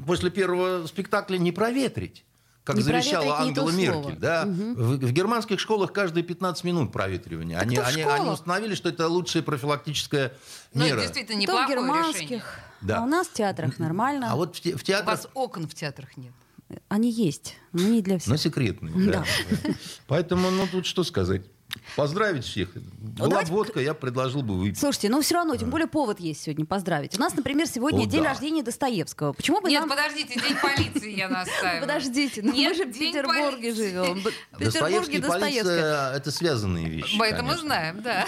[0.07, 2.25] после первого спектакля не проветрить
[2.63, 4.17] как не завещала Ангела Меркель.
[4.17, 4.43] Да?
[4.43, 4.53] Угу.
[4.53, 7.57] В, в германских школах каждые 15 минут проветривания.
[7.57, 10.33] Они, они, они установили, что это лучшая профилактическая
[10.73, 10.95] ну, мера.
[10.97, 12.43] Ну, действительно, неплохое в германских, решение.
[12.81, 12.99] Да.
[12.99, 14.31] А у нас в театрах нормально.
[14.31, 15.07] А вот в, те, в театрах...
[15.07, 16.33] У вас окон в театрах нет.
[16.87, 18.29] Они есть, но не для всех.
[18.29, 19.11] Но секретные.
[19.11, 19.25] Да.
[19.63, 19.69] Да.
[20.07, 21.41] Поэтому, ну, тут что сказать.
[21.95, 22.69] Поздравить всех.
[22.73, 23.51] Была Давайте...
[23.51, 24.79] водка, я предложил бы выпить.
[24.79, 27.17] Слушайте, ну все равно, тем более повод есть сегодня поздравить.
[27.17, 28.29] У нас, например, сегодня О, день да.
[28.29, 29.33] рождения Достоевского.
[29.33, 29.89] Почему бы Нет, нам...
[29.89, 31.81] подождите, день полиции я настаиваю.
[31.81, 34.23] Подождите, ну мы же в Петербурге живем.
[34.51, 37.21] В Петербурге Достоевская, это связанные вещи.
[37.21, 38.25] Это мы знаем, да.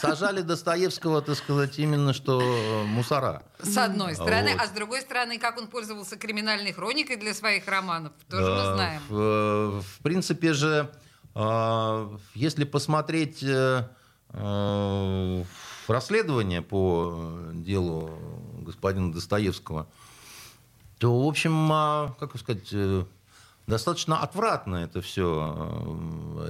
[0.00, 3.42] Сажали Достоевского, так сказать, именно что э, мусора.
[3.62, 8.12] С одной стороны, а с другой стороны, как он пользовался криминальной хроникой для своих романов,
[8.28, 9.02] тоже мы знаем.
[9.08, 10.90] В принципе же
[11.34, 13.88] если посмотреть э,
[14.30, 15.44] э,
[15.86, 18.10] расследование по делу
[18.62, 19.86] господина Достоевского,
[20.98, 23.04] то, в общем, а, как сказать, э,
[23.66, 25.98] достаточно отвратно это все.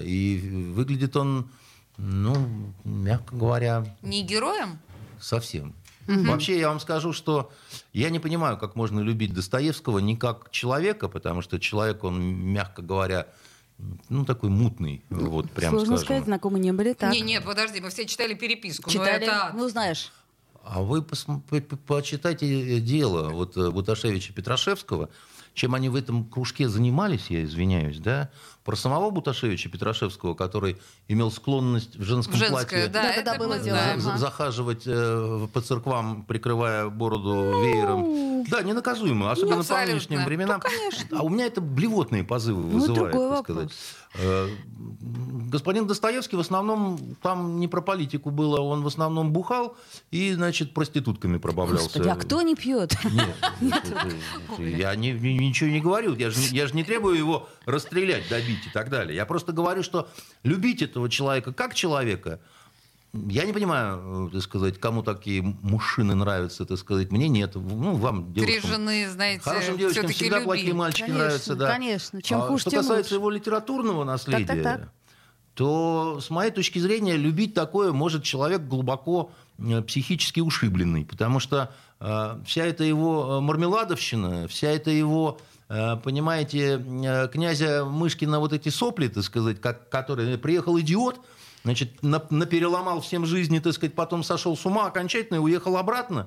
[0.02, 1.50] И выглядит он,
[1.96, 3.96] ну, мягко говоря...
[4.02, 4.78] Не героем?
[5.20, 5.74] Совсем.
[6.08, 6.24] Угу.
[6.24, 7.52] Вообще, я вам скажу, что
[7.92, 12.82] я не понимаю, как можно любить Достоевского не как человека, потому что человек, он, мягко
[12.82, 13.28] говоря,
[14.08, 16.04] ну, такой мутный, вот прям Сложно скажем.
[16.04, 17.12] сказать, знакомы не были так.
[17.12, 18.90] Не, не, подожди, мы все читали переписку.
[18.90, 19.52] Читали, это...
[19.54, 20.12] ну, знаешь.
[20.64, 25.08] А вы пос- почитайте дело вот э, Буташевича Петрашевского,
[25.54, 28.30] чем они в этом кружке занимались, я извиняюсь, да,
[28.64, 30.76] про самого Буташевича Петрашевского, который
[31.08, 33.78] имел склонность в женском женское, платье да, Да, это да, было дело.
[33.96, 38.44] за- захаживать э, по церквам, прикрывая бороду веером.
[38.50, 40.62] Да, ненаказуемо, особенно по нынешним временам.
[41.12, 43.40] А у меня это блевотные позывы Ну, вызывает, так вопрос.
[43.44, 43.70] сказать.
[44.14, 44.48] Э,
[45.50, 49.76] Господин Достоевский в основном, там не про политику было, он в основном бухал
[50.10, 51.84] и, значит, проститутками пробавлялся.
[51.84, 52.96] Господи, а кто не пьет?
[53.04, 53.36] Нет,
[54.58, 56.14] я ничего не говорю.
[56.14, 59.14] Я же, не- я же не требую его расстрелять, добить и так далее.
[59.16, 60.08] Я просто говорю, что
[60.42, 62.40] любить этого человека как человека,
[63.12, 67.10] я не понимаю, э, так сказать, кому такие мужчины нравятся, так сказать.
[67.10, 67.56] Мне нет.
[67.56, 68.70] Ну, вам, Три девушкам.
[68.70, 70.78] жены, знаете, Хорошим девочкам всегда плохие любили.
[70.78, 71.72] мальчики Конечно, нравятся, да.
[71.72, 72.22] конечно.
[72.22, 73.20] Чем А хуже, Что тем касается лучше.
[73.20, 74.92] его литературного наследия, так.
[75.54, 81.74] то, с моей точки зрения, любить такое может человек глубоко э, психически ушибленный, потому что
[81.98, 85.40] э, вся эта его э, мармеладовщина, вся эта его,
[86.02, 91.20] понимаете, э, князя Мышкина вот эти сопли, так сказать, как, которые приехал идиот,
[91.62, 96.26] значит, на- напереломал всем жизни, так сказать, потом сошел с ума окончательно и уехал обратно.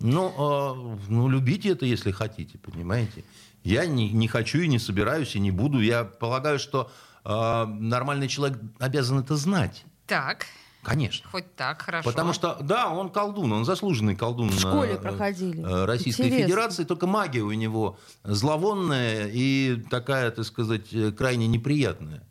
[0.00, 3.24] Ну, э, ну, любите это, если хотите, понимаете.
[3.64, 5.80] Я не, не хочу и не собираюсь, и не буду.
[5.80, 6.90] Я полагаю, что
[7.24, 9.84] э, нормальный человек обязан это знать.
[10.06, 10.46] Так,
[10.82, 11.28] Конечно.
[11.30, 12.08] хоть так, хорошо.
[12.08, 14.48] Потому что, да, он колдун, он заслуженный колдун.
[14.50, 15.60] В школе э, проходили.
[15.62, 16.46] э, Российской Интересно.
[16.46, 22.22] Федерации, только магия у него зловонная и такая, так сказать, э, крайне неприятная.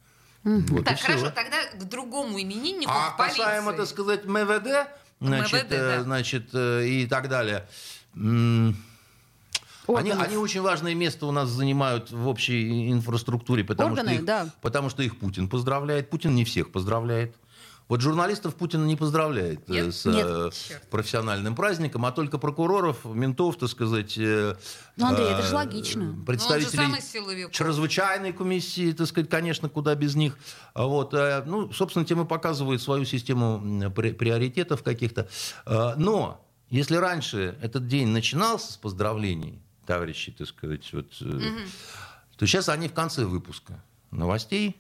[0.44, 3.38] Вот и Так, хорошо, тогда к другому имениннику, А к полиции.
[3.40, 4.88] касаемо, так сказать, МВД,
[5.20, 6.04] значит, МВД, э, да.
[6.04, 7.68] значит э, и так далее.
[8.16, 8.78] м,
[9.90, 10.28] Они, Органов.
[10.28, 14.50] они очень важное место у нас занимают в общей инфраструктуре, потому, Органы, что их, да.
[14.62, 16.10] потому что их Путин поздравляет.
[16.10, 17.36] Путин не всех поздравляет.
[17.88, 19.96] Вот журналистов Путин не поздравляет э, Нет?
[19.96, 20.26] с Нет.
[20.28, 20.50] э,
[20.92, 24.18] профессиональным праздником, а только прокуроров, ментов, так сказать.
[24.18, 24.56] э,
[24.98, 26.04] Ну, Андрей, это же логично.
[26.04, 30.38] Ну, он же Представителей чрезвычайной комиссии, так сказать, конечно, куда без них.
[30.74, 35.30] А Вот, э, ну, собственно, тем и показывает свою систему приоритетов каких-то.
[35.66, 41.40] Но если раньше этот день начинался с поздравлений, товарищи, так сказать, вот, э,
[42.36, 44.76] то сейчас они в конце выпуска новостей.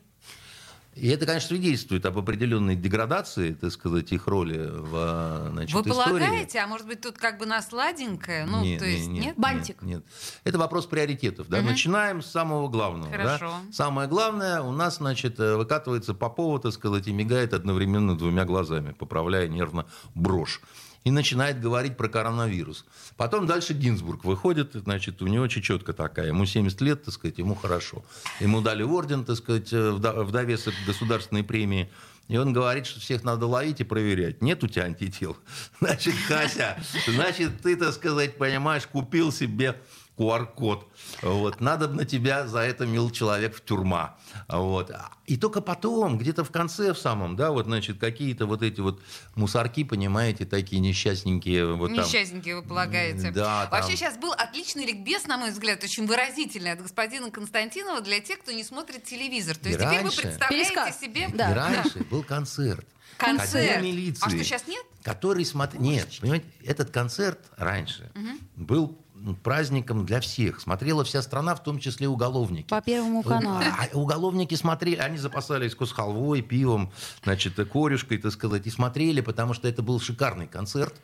[0.98, 5.94] И это, конечно, свидетельствует об определенной деградации, так сказать, их роли в значит, Вы истории.
[5.94, 8.46] полагаете, а может быть тут как бы на сладенькое?
[8.46, 9.38] Ну, Не, то есть, нет, нет?
[9.38, 9.82] Бантик.
[9.82, 10.06] Нет, нет.
[10.44, 11.48] Это вопрос приоритетов.
[11.50, 11.62] Да?
[11.62, 13.12] Начинаем с самого главного.
[13.12, 13.18] да.
[13.38, 13.54] Хорошо.
[13.72, 18.94] Самое главное у нас, значит, э, выкатывается Попова, так сказать, и мигает одновременно двумя глазами,
[18.94, 20.62] поправляя нервно брошь.
[21.08, 22.84] И начинает говорить про коронавирус.
[23.16, 26.28] Потом дальше Гинзбург выходит, значит, у него чечетка такая.
[26.28, 28.04] Ему 70 лет, так сказать, ему хорошо.
[28.42, 31.90] Ему дали орден, так сказать, э, в до- в довесок государственной премии.
[32.28, 34.42] И он говорит, что всех надо ловить и проверять.
[34.42, 35.38] Нет у тебя антител?
[35.80, 39.80] Значит, Кася, значит, ты, так сказать, понимаешь, купил себе
[40.18, 40.88] QR-код.
[41.22, 41.62] Вот.
[41.62, 44.18] Надо на тебя за это, мил человек, в тюрьма.
[44.48, 44.92] Вот.
[45.26, 49.02] И только потом, где-то в конце в самом, да, вот, значит, какие-то вот эти вот
[49.36, 51.74] мусорки, понимаете, такие несчастненькие.
[51.76, 52.06] Вот там.
[52.06, 53.32] Несчастненькие, вы полагаете.
[53.32, 53.98] Да, Вообще там.
[53.98, 58.52] сейчас был отличный ликбез, на мой взгляд, очень выразительный от господина Константинова для тех, кто
[58.52, 59.56] не смотрит телевизор.
[59.58, 60.22] То И есть теперь вы раньше.
[60.22, 61.00] представляете Пересказ.
[61.00, 61.28] себе...
[61.34, 61.52] Да.
[61.52, 62.88] И раньше был концерт.
[63.18, 63.82] Концерт.
[63.82, 64.24] Милиции.
[64.26, 64.86] А что, сейчас нет?
[65.04, 65.82] Который смотрел...
[65.82, 68.12] Нет, понимаете, этот концерт раньше
[68.56, 68.98] был
[69.44, 70.60] праздником для всех.
[70.60, 72.68] Смотрела вся страна, в том числе уголовники.
[72.68, 73.62] По Первому каналу.
[73.62, 76.92] А уголовники смотрели, они запасались кусхалвой, пивом,
[77.24, 80.96] значит, корюшкой, так сказать, и смотрели, потому что это был шикарный концерт.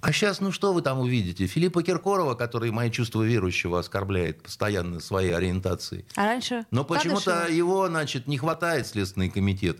[0.00, 1.46] А сейчас, ну что вы там увидите?
[1.46, 6.04] Филиппа Киркорова, который мои чувства верующего оскорбляет постоянно своей ориентацией.
[6.14, 6.66] А раньше?
[6.70, 9.78] Но почему-то его, значит, не хватает Следственный комитет.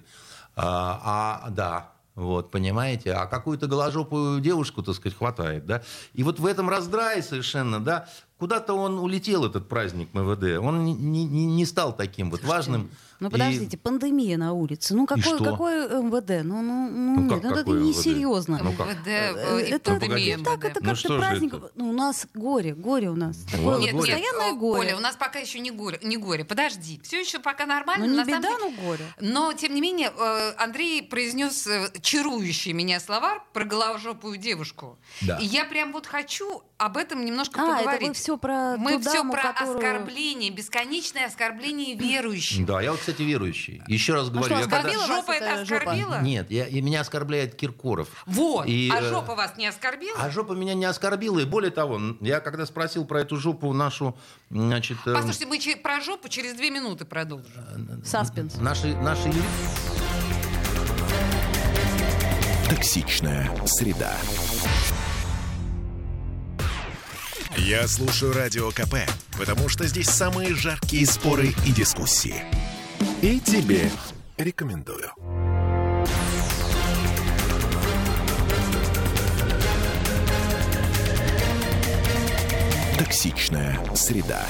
[0.56, 5.82] А, а, да, вот, понимаете, а какую-то голожопую девушку, так сказать, хватает, да.
[6.14, 10.58] И вот в этом раздрае совершенно, да, куда-то он улетел, этот праздник МВД.
[10.64, 12.90] Он не, не, не стал таким вот важным.
[13.18, 14.94] Ну И- подождите, пандемия на улице.
[14.94, 16.44] Ну какой, какой МВД?
[16.44, 18.60] Ну, ну, ну, Ну, нет, как ну это несерьезно.
[18.62, 18.88] Ну, как?
[18.88, 21.54] МВД, Э, э, и это, пандемия это так, это Ну, как-то праздник.
[21.54, 21.70] это?
[21.76, 23.38] Ну, у нас горе, горе у нас.
[23.50, 24.12] Такое Нет, горе.
[24.12, 24.80] постоянное горе.
[24.80, 26.44] Оля, у нас пока еще не горе, не горе.
[26.44, 28.04] Подожди, все еще пока нормально.
[28.04, 28.70] Ну, не на самом беда, деле.
[28.76, 29.04] но горе.
[29.20, 34.98] Но, тем не менее, э, Андрей произнес э, чарующие меня слова про голожопую девушку.
[35.22, 35.38] Да.
[35.38, 38.08] И я прям вот хочу об этом немножко А, это поговорить.
[38.26, 42.66] Все про Мы ту все даму, про которую- оскорбление, бесконечное оскорбление верующих.
[42.66, 43.80] Да, я вот, кстати, верующий.
[43.86, 45.76] Еще раз говорю, что, я когда- оскорбила Жопа это эта жопа?
[45.82, 46.20] оскорбила?
[46.22, 48.08] Нет, я, и меня оскорбляет Киркоров.
[48.26, 48.66] Вот.
[48.66, 50.18] И, а э, жопа вас не оскорбила?
[50.20, 51.38] А жопа меня не оскорбила.
[51.38, 54.16] И более того, я когда спросил про эту жопу нашу,
[54.50, 54.98] значит...
[55.06, 58.02] э, Послушайте, мы про жопу через две минуты продолжим.
[58.04, 58.56] Саспенс.
[58.56, 59.32] Наши, наши
[62.68, 64.12] Токсичная среда.
[67.58, 68.96] Я слушаю Радио КП,
[69.38, 72.42] потому что здесь самые жаркие споры и дискуссии.
[73.22, 73.90] И тебе
[74.36, 75.10] рекомендую.
[82.98, 84.44] Токсичная среда.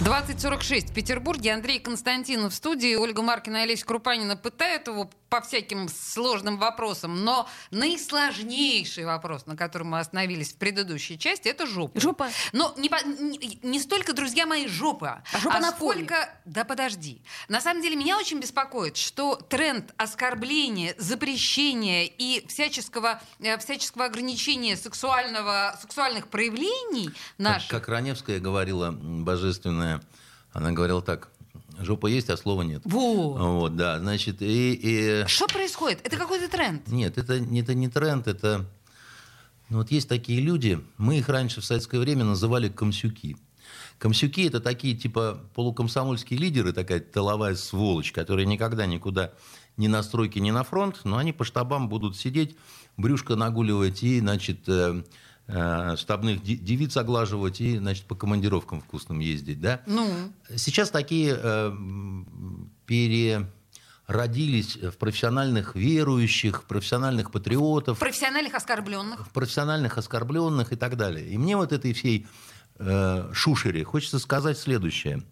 [0.00, 1.54] 2046 в Петербурге.
[1.54, 2.94] Андрей Константинов в студии.
[2.96, 7.24] Ольга Маркина и Олеся Крупанина пытают его по всяким сложным вопросам.
[7.24, 11.98] Но наисложнейший вопрос, на котором мы остановились в предыдущей части, это жопа.
[11.98, 12.28] Жопа.
[12.52, 16.04] Но не, по- не- не столько, друзья мои, жопа, А жопа на фоне.
[16.04, 16.28] сколько...
[16.44, 17.20] Да подожди.
[17.48, 24.76] На самом деле меня очень беспокоит, что тренд оскорбления, запрещения и всяческого, э, всяческого ограничения
[24.76, 27.70] сексуального, сексуальных проявлений Как, наших...
[27.70, 30.00] как Раневская говорила, божественная,
[30.52, 31.30] она говорила так,
[31.80, 32.82] жопа есть, а слова нет.
[32.84, 33.38] Вот.
[33.40, 34.72] Вот, да, значит, и...
[34.74, 36.00] и- Что происходит?
[36.04, 36.86] Это какой-то тренд.
[36.88, 38.66] Нет, это, это не тренд, это...
[39.70, 43.36] Ну, вот есть такие люди, мы их раньше в советское время называли комсюки.
[43.98, 49.32] Комсюки– это такие типа полукомсомольские лидеры, такая тыловая сволочь, которые никогда никуда
[49.76, 52.56] ни на стройке, ни на фронт, но они по штабам будут сидеть,
[52.96, 55.02] брюшко нагуливать и, значит, э,
[55.46, 59.82] штабных де- девиц оглаживать и, значит, по командировкам вкусным ездить, да?
[59.86, 60.08] Ну,
[60.56, 61.70] Сейчас такие э,
[64.06, 69.26] переродились в профессиональных верующих, профессиональных патриотов, профессиональных оскорбленных.
[69.26, 71.26] в профессиональных оскорбленных и так далее.
[71.28, 72.26] И мне вот этой всей
[72.78, 75.22] э, шушере хочется сказать следующее.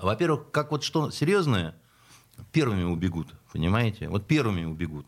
[0.00, 1.74] Во-первых, как вот что серьезное,
[2.52, 4.08] первыми убегут, понимаете?
[4.08, 5.06] Вот первыми убегут.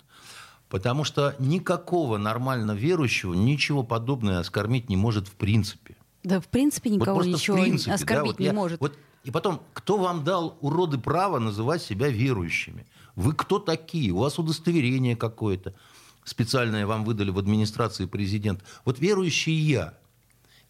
[0.69, 5.97] Потому что никакого нормально верующего ничего подобное оскорбить не может в принципе.
[6.25, 8.81] Да, в принципе, Вот никого просто в ничего принципе, да, оскорбить вот не я- может.
[8.81, 12.85] вот- и потом, кто вам дал, уроды, право называть себя верующими?
[13.15, 14.11] Вы кто такие?
[14.11, 15.73] У вас удостоверение какое-то
[16.25, 18.65] специальное вам выдали в администрации президента.
[18.85, 19.95] Вот верующий я.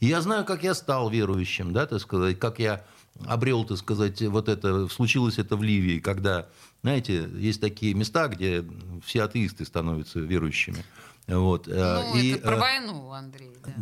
[0.01, 2.85] И я знаю, как я стал верующим, да, так сказать, как я
[3.25, 6.49] обрел, так сказать, вот это, случилось это в Ливии, когда,
[6.83, 8.65] знаете, есть такие места, где
[9.05, 10.85] все атеисты становятся верующими.
[11.27, 11.67] Вот.
[11.69, 11.73] э,
[12.13, 13.53] Ну, и, это про э, войну, Андрей.
[13.65, 13.73] да.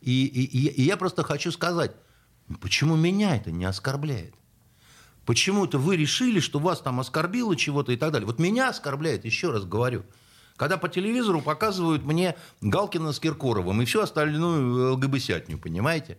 [0.00, 1.92] и, и- и- и я просто хочу сказать,
[2.60, 4.34] почему меня это не оскорбляет?
[5.24, 8.26] Почему это вы решили, что вас там оскорбило чего-то и так далее?
[8.26, 10.04] Вот меня оскорбляет, еще раз говорю.
[10.56, 16.16] Когда по телевизору показывают мне Галкина с Киркоровым и всю остальную ЛГБСятню, понимаете?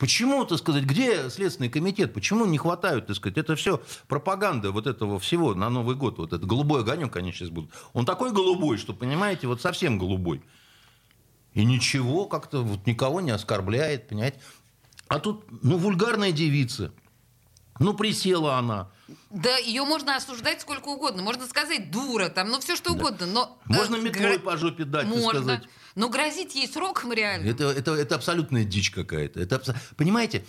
[0.00, 2.14] Почему, так сказать, где Следственный комитет?
[2.14, 3.36] Почему не хватают, так сказать?
[3.36, 6.16] Это все пропаганда вот этого всего на Новый год.
[6.16, 7.70] Вот этот голубой огонек, они сейчас будут.
[7.92, 10.42] Он такой голубой, что, понимаете, вот совсем голубой.
[11.52, 14.40] И ничего, как-то вот никого не оскорбляет, понимаете?
[15.08, 16.94] А тут, ну, вульгарная девица.
[17.80, 18.88] Ну, присела она.
[19.30, 21.22] Да, ее можно осуждать сколько угодно.
[21.22, 23.26] Можно сказать дура, там, ну все что угодно.
[23.26, 25.30] Но, э, Можно метлой гра- по жопе дать, Можно.
[25.40, 25.62] сказать.
[25.94, 27.48] Но грозить ей сроком реально.
[27.48, 29.40] Это, это, это абсолютная дичь какая-то.
[29.40, 30.44] Это, абсо- Понимаете,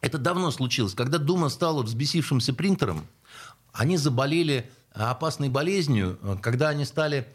[0.00, 0.94] это давно случилось.
[0.94, 3.06] Когда Дума стала взбесившимся принтером,
[3.72, 7.32] они заболели опасной болезнью, э, когда они стали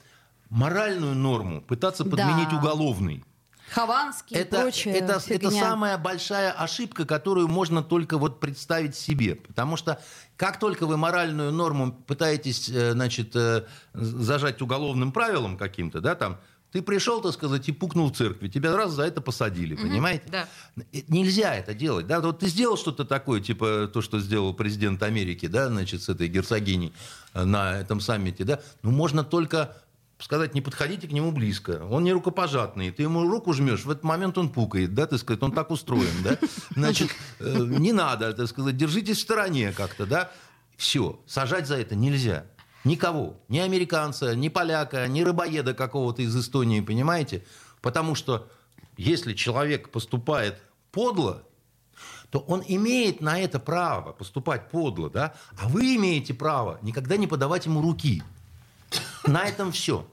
[0.50, 2.58] моральную норму пытаться подменить Да.
[2.58, 3.24] уголовной.
[3.74, 4.96] Хованский и это, прочее.
[4.96, 9.36] это, это самая большая ошибка, которую можно только вот представить себе.
[9.36, 10.00] Потому что
[10.38, 16.40] как только вы моральную норму пытаетесь э, значит, э, зажать уголовным правилом каким-то, да, там,
[16.72, 20.26] ты пришел, так сказать, и пукнул в церкви, тебя раз за это посадили, понимаете?
[20.28, 20.48] да.
[20.78, 22.06] Э, Нельзя это делать.
[22.06, 22.20] Да?
[22.20, 26.28] Вот ты сделал что-то такое, типа то, что сделал президент Америки, да, значит, с этой
[26.28, 26.94] герцогиней
[27.34, 29.76] на этом саммите, да, ну, можно только
[30.24, 31.86] сказать, не подходите к нему близко.
[31.90, 32.92] Он не рукопожатный.
[32.92, 36.24] Ты ему руку жмешь, в этот момент он пукает, да, так сказать, он так устроен,
[36.24, 36.38] да.
[36.76, 40.32] Значит, э, не надо, так сказать, держитесь в стороне как-то, да.
[40.78, 42.46] Все, сажать за это нельзя.
[42.84, 43.38] Никого.
[43.48, 47.46] Ни американца, ни поляка, ни рыбоеда какого-то из Эстонии, понимаете?
[47.82, 48.50] Потому что
[48.98, 50.62] если человек поступает
[50.92, 51.44] подло,
[52.30, 55.34] то он имеет на это право поступать подло, да?
[55.58, 58.24] А вы имеете право никогда не подавать ему руки.
[59.26, 60.08] На этом все.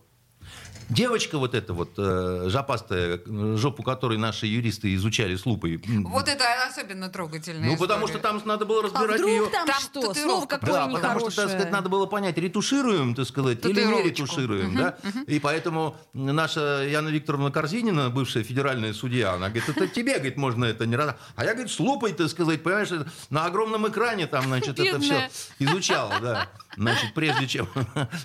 [0.91, 3.21] Девочка вот эта вот, э, жопастая,
[3.57, 5.81] жопу которой наши юристы изучали с лупой.
[5.87, 8.39] Вот это особенно трогательная Ну, потому что история.
[8.39, 9.47] там надо было А разбирать вдруг ее...
[9.51, 10.15] там, Там что?
[10.15, 14.03] Слово какое Да, потому что, так сказать, надо было понять, ретушируем, так сказать, или не
[14.03, 14.97] ретушируем, да?
[15.27, 20.65] И поэтому наша Яна Викторовна Корзинина, бывшая федеральная судья, она говорит, это тебе, говорит, можно
[20.65, 21.15] это не раз.
[21.37, 22.91] А я, говорит, с лупой, так сказать, понимаешь,
[23.31, 26.49] на огромном экране там, значит, это все изучала, да.
[26.77, 27.69] Значит, прежде чем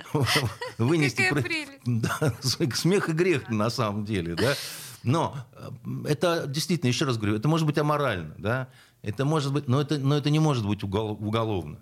[0.77, 1.17] вынести...
[1.23, 1.71] Какая про- прелесть.
[1.85, 2.33] Да,
[2.75, 4.55] смех и грех на самом деле, да.
[5.03, 5.69] Но э,
[6.07, 8.67] это действительно, еще раз говорю, это может быть аморально, да.
[9.01, 11.77] Это может быть, но это, но это не может быть угол- уголовно.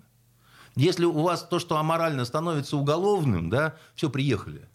[0.76, 4.68] Если у вас то, что аморально становится уголовным, да, все, приехали.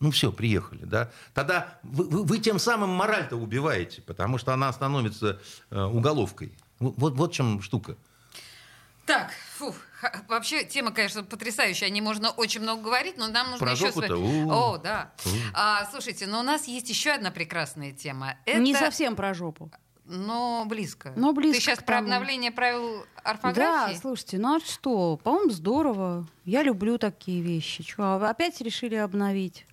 [0.00, 1.10] Ну все, приехали, да.
[1.34, 5.40] Тогда вы, вы- вы тем самым мораль-то убиваете, потому что она становится
[5.70, 6.52] э, уголовкой.
[6.78, 7.96] Вот, вот в чем штука.
[9.06, 9.74] Так, фу,
[10.28, 11.88] вообще тема, конечно, потрясающая.
[11.88, 13.90] О ней можно очень много говорить, но нам нужно Про еще...
[13.92, 13.96] с.
[13.98, 15.12] О, да.
[15.54, 18.36] А, слушайте, но у нас есть еще одна прекрасная тема.
[18.46, 18.60] Это...
[18.60, 19.70] Не совсем про жопу.
[20.04, 21.12] Но близко.
[21.16, 23.98] Но близко Ты сейчас про обновление правил Да, орфографии?
[24.00, 25.16] слушайте, ну а что?
[25.22, 26.26] По-моему, здорово.
[26.44, 27.84] Я люблю такие вещи.
[27.88, 29.64] Что, опять решили обновить?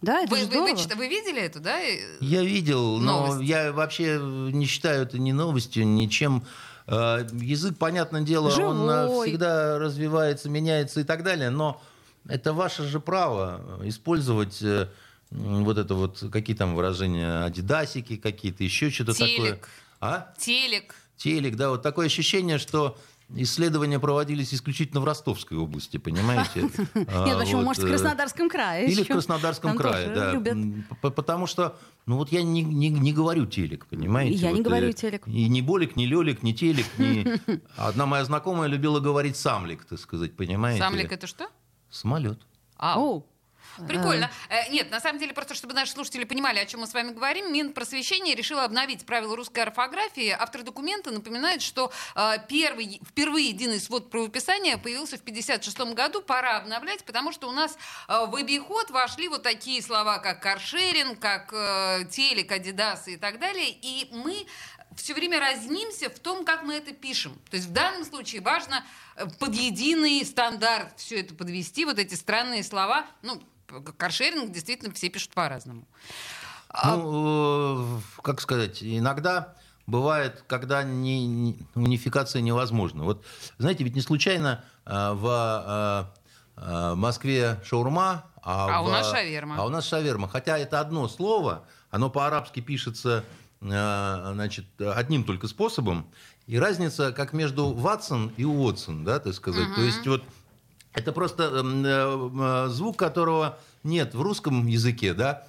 [0.00, 0.70] Да, это Вы, вы- здорово.
[0.70, 1.78] вы чит- вы видели эту, да?
[1.78, 3.48] Я видел, но Новость.
[3.48, 6.44] я вообще не считаю это ни новостью, ничем.
[6.88, 9.28] Э, Язык, понятное дело, он э, Живой.
[9.28, 11.82] всегда развивается, меняется и так далее, но
[12.26, 14.88] это ваше же право использовать э,
[15.30, 19.36] вот это вот, какие там выражения, адидасики какие-то, еще что-то такое.
[19.36, 19.68] Телек.
[20.00, 20.32] А?
[20.38, 20.94] Телек.
[21.18, 22.96] Телек, да, вот такое ощущение, что
[23.34, 26.68] исследования проводились исключительно в Ростовской области, понимаете?
[27.08, 27.62] А, Нет, почему?
[27.62, 28.90] Может, в э, Краснодарском крае.
[28.90, 29.08] или в.
[29.08, 31.10] Краснодарском крае, да.
[31.10, 34.34] Потому что, ну вот я не, не, не говорю телек, понимаете?
[34.36, 35.26] Я не Вот, говорю э, телек.
[35.26, 37.26] И ни болик, ни лелик, ни телек, ни...
[37.76, 40.80] Одна моя знакомая любила говорить самлик, так сказать, понимаете?
[40.80, 41.48] Самлик это что?
[41.90, 42.40] Самолет.
[42.76, 42.98] А.
[43.86, 44.30] Прикольно.
[44.48, 47.12] Э, Нет, на самом деле, просто чтобы наши слушатели понимали, о чем мы с вами
[47.12, 50.30] говорим, Минпросвещение решило обновить правила русской орфографии.
[50.30, 56.22] Автор документа напоминает, что э, первый, впервые единый свод правописания появился в 1956 году.
[56.22, 57.76] Пора обновлять, потому что у нас
[58.08, 63.38] э, в обиход вошли вот такие слова, как каршеринг, как э, телек, адидас и так
[63.38, 63.70] далее.
[63.70, 64.46] И мы
[64.96, 67.38] все время разнимся в том, как мы это пишем.
[67.50, 68.84] То есть в данном случае важно
[69.38, 73.06] под единый стандарт все это подвести, вот эти странные слова.
[73.22, 73.40] Ну,
[73.96, 75.86] каршеринг действительно все пишут по-разному.
[76.70, 79.54] А- Ну, э, как сказать, иногда
[79.86, 83.04] бывает, когда не- не- унификация невозможна.
[83.04, 83.24] Вот,
[83.58, 86.10] знаете, ведь не случайно э, в
[86.56, 89.56] э, э, Москве шаурма, а, А у в- нас шаверма.
[89.58, 90.28] А у нас шаверма.
[90.28, 93.24] Хотя это одно слово, оно по-арабски пишется
[93.60, 96.06] э, значит, одним только способом.
[96.46, 99.74] И разница как между Ватсон и Уотсон, да, так сказать.
[99.74, 100.22] То есть вот
[100.98, 105.46] это просто эм, э, э, звук, которого нет в русском языке, да,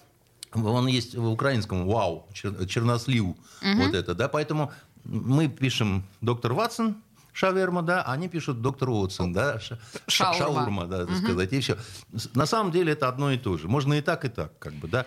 [0.53, 1.87] он есть в украинском.
[1.87, 3.35] Вау, чер- чернослив,
[3.77, 4.71] вот это, да, поэтому
[5.03, 6.95] мы пишем доктор Ватсон,
[7.39, 10.55] шаверма, да, они пишут доктор Уотсон, да, ша- ша- Шаурма.
[10.59, 11.77] шаурма, да, так сказать, и все.
[12.33, 13.69] На самом деле это одно и то же.
[13.69, 15.05] Можно и так, и так, как бы, да.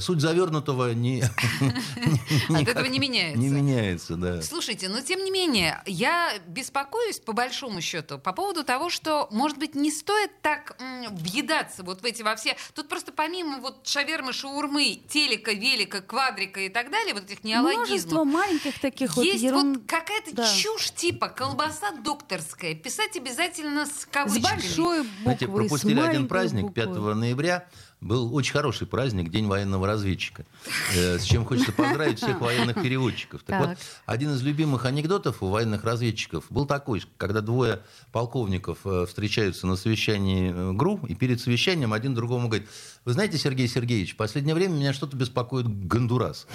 [0.00, 1.22] Суть завернутого не,
[2.48, 3.38] От этого не меняется.
[3.38, 4.40] не меняется, да.
[4.40, 9.58] Слушайте, но тем не менее, я беспокоюсь, по большому счету, по поводу того, что, может
[9.58, 10.74] быть, не стоит так
[11.10, 12.56] въедаться вот в эти во все...
[12.74, 17.70] Тут просто помимо вот шавермы, шаурмы, телека, велика, квадрика и так далее, вот этих Множество
[17.70, 21.28] неологизмов, маленьких таких вот есть вот какая-то чушь типа
[21.58, 22.74] колбаса докторская.
[22.74, 24.42] Писать обязательно с С кавычками.
[24.42, 26.82] большой буквы, Знаете, с пропустили один праздник, буквы.
[26.82, 27.66] 5 ноября.
[28.00, 30.46] Был очень хороший праздник, День военного разведчика.
[30.94, 33.42] Э, С чем хочется поздравить всех военных переводчиков.
[33.42, 33.78] Так, вот, Так.
[34.06, 37.80] один из любимых анекдотов у военных разведчиков был такой, когда двое
[38.12, 42.68] полковников э, встречаются на совещании э, ГРУ, и перед совещанием один другому говорит,
[43.04, 46.46] вы знаете, Сергей Сергеевич, в последнее время меня что-то беспокоит Гондурас.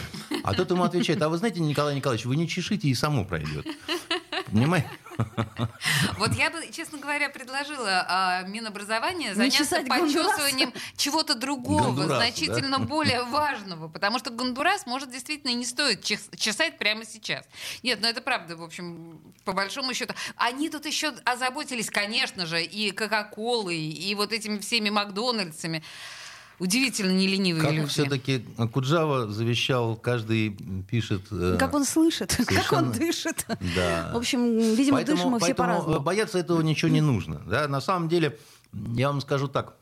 [0.45, 3.67] А тот ему отвечает, а вы знаете, Николай Николаевич, вы не чешите, и само пройдет.
[4.53, 4.89] Понимаете?
[6.17, 12.85] Вот я бы, честно говоря, предложила а, Минобразования Не заняться почесыванием чего-то другого, значительно да?
[12.85, 17.45] более важного, потому что Гондурас может действительно не стоит чес- чесать прямо сейчас.
[17.83, 20.13] Нет, ну это правда, в общем, по большому счету.
[20.35, 25.83] Они тут еще озаботились, конечно же, и Кока-Колой, и вот этими всеми Макдональдсами.
[26.59, 27.87] Удивительно неленивые Как люди.
[27.87, 28.39] все-таки
[28.71, 30.51] Куджава завещал, каждый
[30.89, 31.23] пишет...
[31.31, 32.93] э, Как он слышит, как он Совершенно.
[32.93, 33.45] дышит.
[33.75, 34.11] Да.
[34.13, 35.99] В общем, видимо, Поэтому- дышим мы все поэтому, по-разному.
[35.99, 37.41] бояться этого ничего не нужно.
[37.47, 37.67] Да?
[37.67, 38.37] На самом деле,
[38.95, 39.75] я вам скажу так.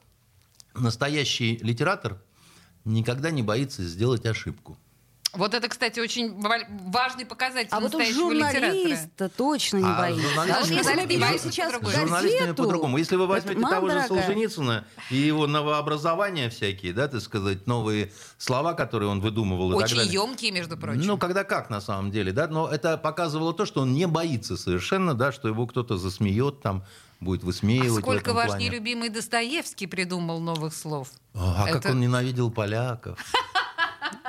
[0.74, 2.18] Настоящий литератор
[2.86, 4.78] никогда не боится сделать ошибку.
[5.34, 6.58] Вот это, кстати, очень ва-
[6.88, 8.66] важный показатель А вот настоящего литератора.
[8.74, 10.22] журналиста точно не А боится.
[10.28, 12.98] журналисты- А вот если мы берем сейчас журналистами газету, по-другому.
[12.98, 14.08] Если вы возьмете того же дорогая.
[14.24, 19.84] Солженицына и его новообразования всякие, да, так сказать, новые слова, которые он выдумывал и так
[19.86, 20.14] Очень далее.
[20.14, 21.02] емкие, между прочим.
[21.02, 24.58] Ну, когда как, на самом деле, да, но это показывало то, что он не боится
[24.58, 26.84] совершенно, да, что его кто-то засмеет там,
[27.22, 28.68] будет высмеивать в Сколько ваш плане.
[28.68, 31.08] нелюбимый Достоевский придумал новых слов?
[31.34, 33.18] А как Это- он ненавидел поляков.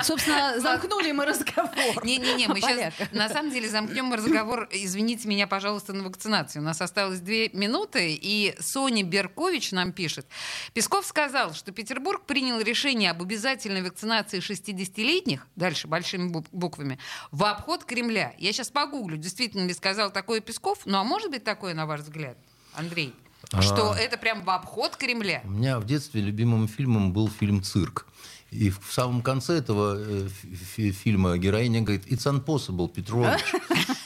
[0.02, 2.04] Собственно, замкнули мы разговор.
[2.04, 4.68] Не-не-не, мы сейчас на самом деле замкнем разговор.
[4.72, 6.62] Извините меня, пожалуйста, на вакцинацию.
[6.62, 10.26] У нас осталось две минуты, и Соня Беркович нам пишет.
[10.74, 16.98] Песков сказал, что Петербург принял решение об обязательной вакцинации 60-летних, дальше большими бу- буквами,
[17.30, 18.34] в обход Кремля.
[18.38, 20.80] Я сейчас погуглю, действительно ли сказал такое Песков.
[20.84, 22.36] Ну а может быть такое, на ваш взгляд,
[22.74, 23.14] Андрей?
[23.60, 23.98] Что А.
[23.98, 25.42] это прям в обход Кремля?
[25.44, 28.06] У меня в детстве любимым фильмом был фильм «Цирк».
[28.52, 33.40] И в самом конце этого э, фи- фи- фильма героиня говорит «It's impossible, Петрович».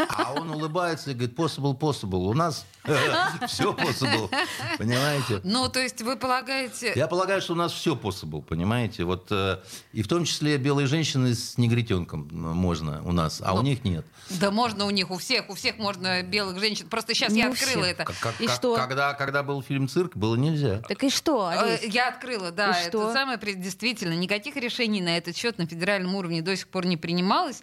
[0.09, 2.29] А он улыбается и говорит «Possible, possible».
[2.29, 2.65] У нас
[3.49, 4.31] все possible,
[4.79, 5.41] понимаете?
[5.43, 6.93] Ну, то есть вы полагаете...
[6.95, 9.03] Я полагаю, что у нас все possible, понимаете?
[9.03, 9.59] Вот, э,
[9.93, 14.07] и в том числе белые женщины с негритенком можно у нас, а у них нет.
[14.31, 16.89] Да можно у них, у всех, у всех можно белых женщин.
[16.89, 18.05] Просто сейчас я Ну, открыла это.
[18.05, 18.77] Как- как- И как- что?
[18.77, 20.83] Когда, когда был фильм «Цирк», было нельзя.
[20.89, 21.83] Так и что, Э, Олесь?
[21.93, 23.13] Я открыла, да, И это что?
[23.13, 24.13] самое действительно.
[24.15, 27.63] Никаких решений на этот счет на федеральном уровне до сих пор не принималось.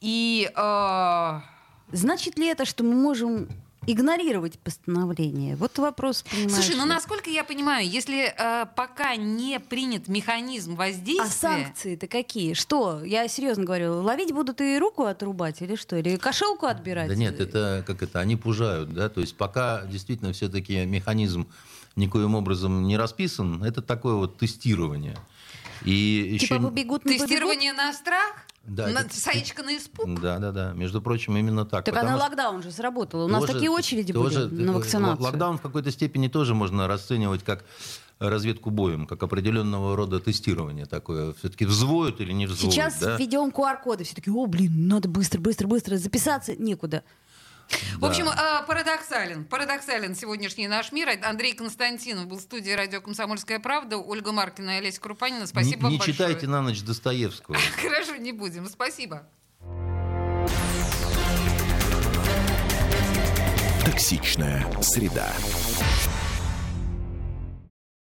[0.00, 1.40] И э,
[1.92, 3.48] Значит ли это, что мы можем
[3.86, 5.56] игнорировать постановление?
[5.56, 11.64] Вот вопрос, слушай, ну насколько я понимаю, если э, пока не принят механизм А воздействия,
[11.64, 12.52] санкции-то какие?
[12.52, 13.02] Что?
[13.02, 15.96] Я серьезно говорю, ловить будут и руку отрубать или что?
[15.96, 17.08] Или кошелку отбирать?
[17.08, 21.48] Да нет, это как это, они пужают, да, то есть пока действительно все-таки механизм
[21.96, 25.16] никоим образом не расписан, это такое вот тестирование.
[25.84, 26.62] И Типа еще...
[26.62, 27.28] побегут, не побегут?
[27.28, 30.20] тестирование на страх, Да, на это- саечка на испуг.
[30.20, 30.72] Да, да, да.
[30.72, 31.84] Между прочим, именно так.
[31.84, 33.24] Так а Потому на что локдаун же сработало.
[33.24, 35.24] У нас тоже- такие очереди тоже, были на э, вакцинацию.
[35.24, 37.64] Локдаун в какой-то степени тоже можно расценивать как
[38.18, 41.32] разведку боем, как определенного рода тестирование такое.
[41.34, 42.74] Все-таки взвоют или не взвоют.
[42.74, 43.16] Сейчас да?
[43.16, 44.04] введем QR-коды.
[44.04, 46.56] Все таки о, блин, надо быстро, быстро, быстро записаться.
[46.56, 47.04] Некуда.
[47.98, 49.44] В общем, э, парадоксален.
[49.44, 51.08] Парадоксален сегодняшний наш мир.
[51.22, 53.98] Андрей Константинов был в студии радио «Комсомольская правда».
[53.98, 55.46] Ольга Маркина и Олеся Крупанина.
[55.46, 56.16] Спасибо не вам не большое.
[56.16, 57.56] читайте на ночь Достоевского.
[57.82, 58.68] Хорошо, не будем.
[58.68, 59.28] Спасибо.
[63.84, 65.32] Токсичная среда.